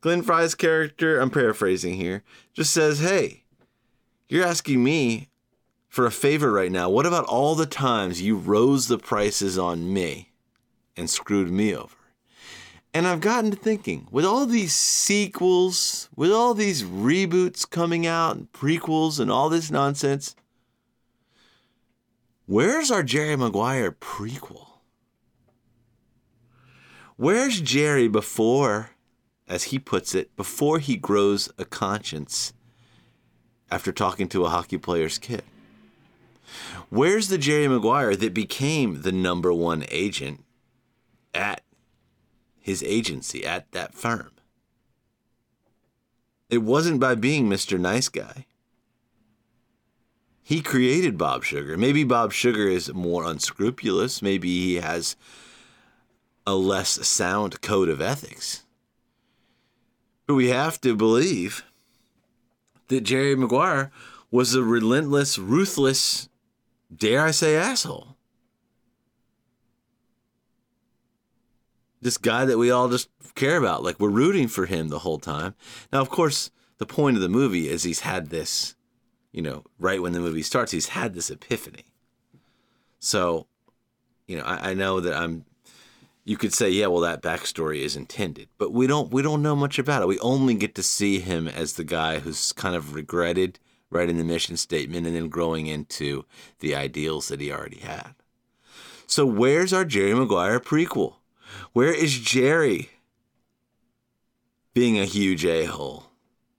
Glenn 0.00 0.22
Frey's 0.22 0.56
character, 0.56 1.20
I'm 1.20 1.30
paraphrasing 1.30 1.94
here, 1.94 2.24
just 2.52 2.72
says, 2.72 2.98
Hey, 2.98 3.44
you're 4.28 4.44
asking 4.44 4.82
me 4.82 5.29
for 5.90 6.06
a 6.06 6.12
favor 6.12 6.52
right 6.52 6.72
now. 6.72 6.88
What 6.88 7.04
about 7.04 7.26
all 7.26 7.54
the 7.54 7.66
times 7.66 8.22
you 8.22 8.36
rose 8.36 8.86
the 8.86 8.96
prices 8.96 9.58
on 9.58 9.92
me 9.92 10.30
and 10.96 11.10
screwed 11.10 11.50
me 11.50 11.74
over? 11.74 11.96
And 12.94 13.06
I've 13.06 13.20
gotten 13.20 13.50
to 13.50 13.56
thinking, 13.56 14.08
with 14.10 14.24
all 14.24 14.46
these 14.46 14.72
sequels, 14.72 16.08
with 16.16 16.32
all 16.32 16.54
these 16.54 16.82
reboots 16.82 17.68
coming 17.68 18.06
out 18.06 18.36
and 18.36 18.52
prequels 18.52 19.20
and 19.20 19.30
all 19.30 19.48
this 19.48 19.70
nonsense, 19.70 20.34
where's 22.46 22.90
our 22.90 23.02
Jerry 23.02 23.36
Maguire 23.36 23.92
prequel? 23.92 24.66
Where's 27.16 27.60
Jerry 27.60 28.08
before 28.08 28.90
as 29.46 29.64
he 29.64 29.78
puts 29.78 30.14
it, 30.14 30.34
before 30.36 30.78
he 30.78 30.96
grows 30.96 31.48
a 31.58 31.64
conscience 31.64 32.52
after 33.70 33.92
talking 33.92 34.28
to 34.28 34.44
a 34.44 34.48
hockey 34.48 34.78
player's 34.78 35.18
kid? 35.18 35.42
Where's 36.88 37.28
the 37.28 37.38
Jerry 37.38 37.68
Maguire 37.68 38.16
that 38.16 38.34
became 38.34 39.02
the 39.02 39.12
number 39.12 39.52
one 39.52 39.84
agent 39.88 40.44
at 41.34 41.62
his 42.58 42.82
agency, 42.82 43.44
at 43.44 43.70
that 43.72 43.94
firm? 43.94 44.30
It 46.48 46.58
wasn't 46.58 47.00
by 47.00 47.14
being 47.14 47.48
Mr. 47.48 47.78
Nice 47.78 48.08
Guy. 48.08 48.46
He 50.42 50.62
created 50.62 51.16
Bob 51.16 51.44
Sugar. 51.44 51.76
Maybe 51.76 52.02
Bob 52.02 52.32
Sugar 52.32 52.66
is 52.66 52.92
more 52.92 53.24
unscrupulous. 53.24 54.20
Maybe 54.20 54.48
he 54.48 54.74
has 54.76 55.14
a 56.44 56.54
less 56.54 57.06
sound 57.06 57.60
code 57.60 57.88
of 57.88 58.00
ethics. 58.00 58.64
But 60.26 60.34
we 60.34 60.48
have 60.48 60.80
to 60.80 60.96
believe 60.96 61.64
that 62.88 63.02
Jerry 63.02 63.36
Maguire 63.36 63.92
was 64.32 64.54
a 64.54 64.64
relentless, 64.64 65.38
ruthless, 65.38 66.28
dare 66.94 67.22
I 67.22 67.30
say, 67.30 67.56
asshole. 67.56 68.16
This 72.02 72.16
guy 72.16 72.44
that 72.46 72.58
we 72.58 72.70
all 72.70 72.88
just 72.88 73.08
care 73.34 73.56
about, 73.56 73.82
like 73.82 74.00
we're 74.00 74.08
rooting 74.08 74.48
for 74.48 74.66
him 74.66 74.88
the 74.88 75.00
whole 75.00 75.18
time. 75.18 75.54
Now, 75.92 76.00
of 76.00 76.08
course, 76.08 76.50
the 76.78 76.86
point 76.86 77.16
of 77.16 77.22
the 77.22 77.28
movie 77.28 77.68
is 77.68 77.82
he's 77.82 78.00
had 78.00 78.30
this, 78.30 78.74
you 79.32 79.42
know, 79.42 79.64
right 79.78 80.00
when 80.00 80.12
the 80.12 80.20
movie 80.20 80.42
starts, 80.42 80.72
he's 80.72 80.88
had 80.88 81.14
this 81.14 81.30
epiphany. 81.30 81.92
So, 82.98 83.46
you 84.26 84.38
know, 84.38 84.44
I, 84.44 84.70
I 84.70 84.74
know 84.74 85.00
that 85.00 85.14
I'm 85.14 85.44
you 86.24 86.36
could 86.36 86.54
say, 86.54 86.70
yeah, 86.70 86.86
well, 86.86 87.00
that 87.00 87.22
backstory 87.22 87.80
is 87.80 87.96
intended, 87.96 88.48
but 88.58 88.72
we 88.72 88.86
don't 88.86 89.10
we 89.10 89.22
don't 89.22 89.42
know 89.42 89.56
much 89.56 89.78
about 89.78 90.02
it. 90.02 90.08
We 90.08 90.18
only 90.20 90.54
get 90.54 90.74
to 90.76 90.82
see 90.82 91.18
him 91.18 91.48
as 91.48 91.72
the 91.72 91.84
guy 91.84 92.20
who's 92.20 92.52
kind 92.52 92.76
of 92.76 92.94
regretted 92.94 93.58
writing 93.90 94.18
the 94.18 94.24
mission 94.24 94.56
statement 94.56 95.06
and 95.06 95.16
then 95.16 95.28
growing 95.28 95.66
into 95.66 96.24
the 96.60 96.74
ideals 96.74 97.28
that 97.28 97.40
he 97.40 97.52
already 97.52 97.80
had. 97.80 98.14
So 99.06 99.26
where's 99.26 99.72
our 99.72 99.84
Jerry 99.84 100.14
Maguire 100.14 100.60
prequel? 100.60 101.16
Where 101.72 101.92
is 101.92 102.18
Jerry 102.18 102.90
being 104.72 104.98
a 104.98 105.04
huge 105.04 105.44
a 105.44 105.64
hole, 105.64 106.06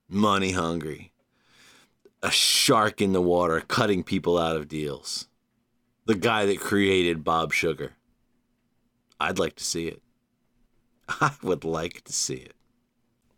money 0.09 0.51
hungry, 0.51 1.13
a 2.21 2.29
shark 2.29 3.01
in 3.01 3.13
the 3.13 3.21
water, 3.21 3.61
cutting 3.61 4.03
people 4.03 4.37
out 4.37 4.57
of 4.57 4.67
deals? 4.67 5.27
The 6.05 6.15
guy 6.15 6.45
that 6.45 6.59
created 6.59 7.23
Bob 7.23 7.53
Sugar. 7.53 7.93
I'd 9.19 9.39
like 9.39 9.55
to 9.55 9.63
see 9.63 9.87
it. 9.87 10.01
I 11.07 11.31
would 11.41 11.63
like 11.63 12.03
to 12.03 12.13
see 12.13 12.35
it. 12.35 12.55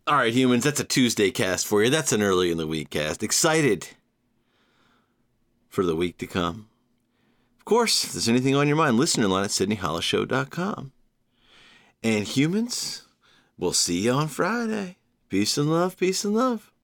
All 0.06 0.16
right, 0.16 0.34
humans, 0.34 0.64
that's 0.64 0.80
a 0.80 0.84
Tuesday 0.84 1.30
cast 1.30 1.66
for 1.66 1.82
you. 1.82 1.88
That's 1.88 2.12
an 2.12 2.20
early 2.20 2.50
in 2.50 2.58
the 2.58 2.66
week 2.66 2.90
cast. 2.90 3.22
Excited 3.22 3.88
for 5.70 5.82
the 5.82 5.96
week 5.96 6.18
to 6.18 6.26
come. 6.26 6.68
Of 7.58 7.64
course, 7.64 8.04
if 8.04 8.12
there's 8.12 8.28
anything 8.28 8.54
on 8.54 8.68
your 8.68 8.76
mind, 8.76 8.98
listener 8.98 9.28
line 9.28 9.44
at 9.44 9.50
sydneyhollisshow.com. 9.50 10.92
And 12.02 12.24
humans, 12.26 13.08
we'll 13.56 13.72
see 13.72 14.00
you 14.00 14.12
on 14.12 14.28
Friday. 14.28 14.98
Peace 15.30 15.56
and 15.56 15.70
love, 15.70 15.96
peace 15.96 16.22
and 16.22 16.34
love. 16.34 16.70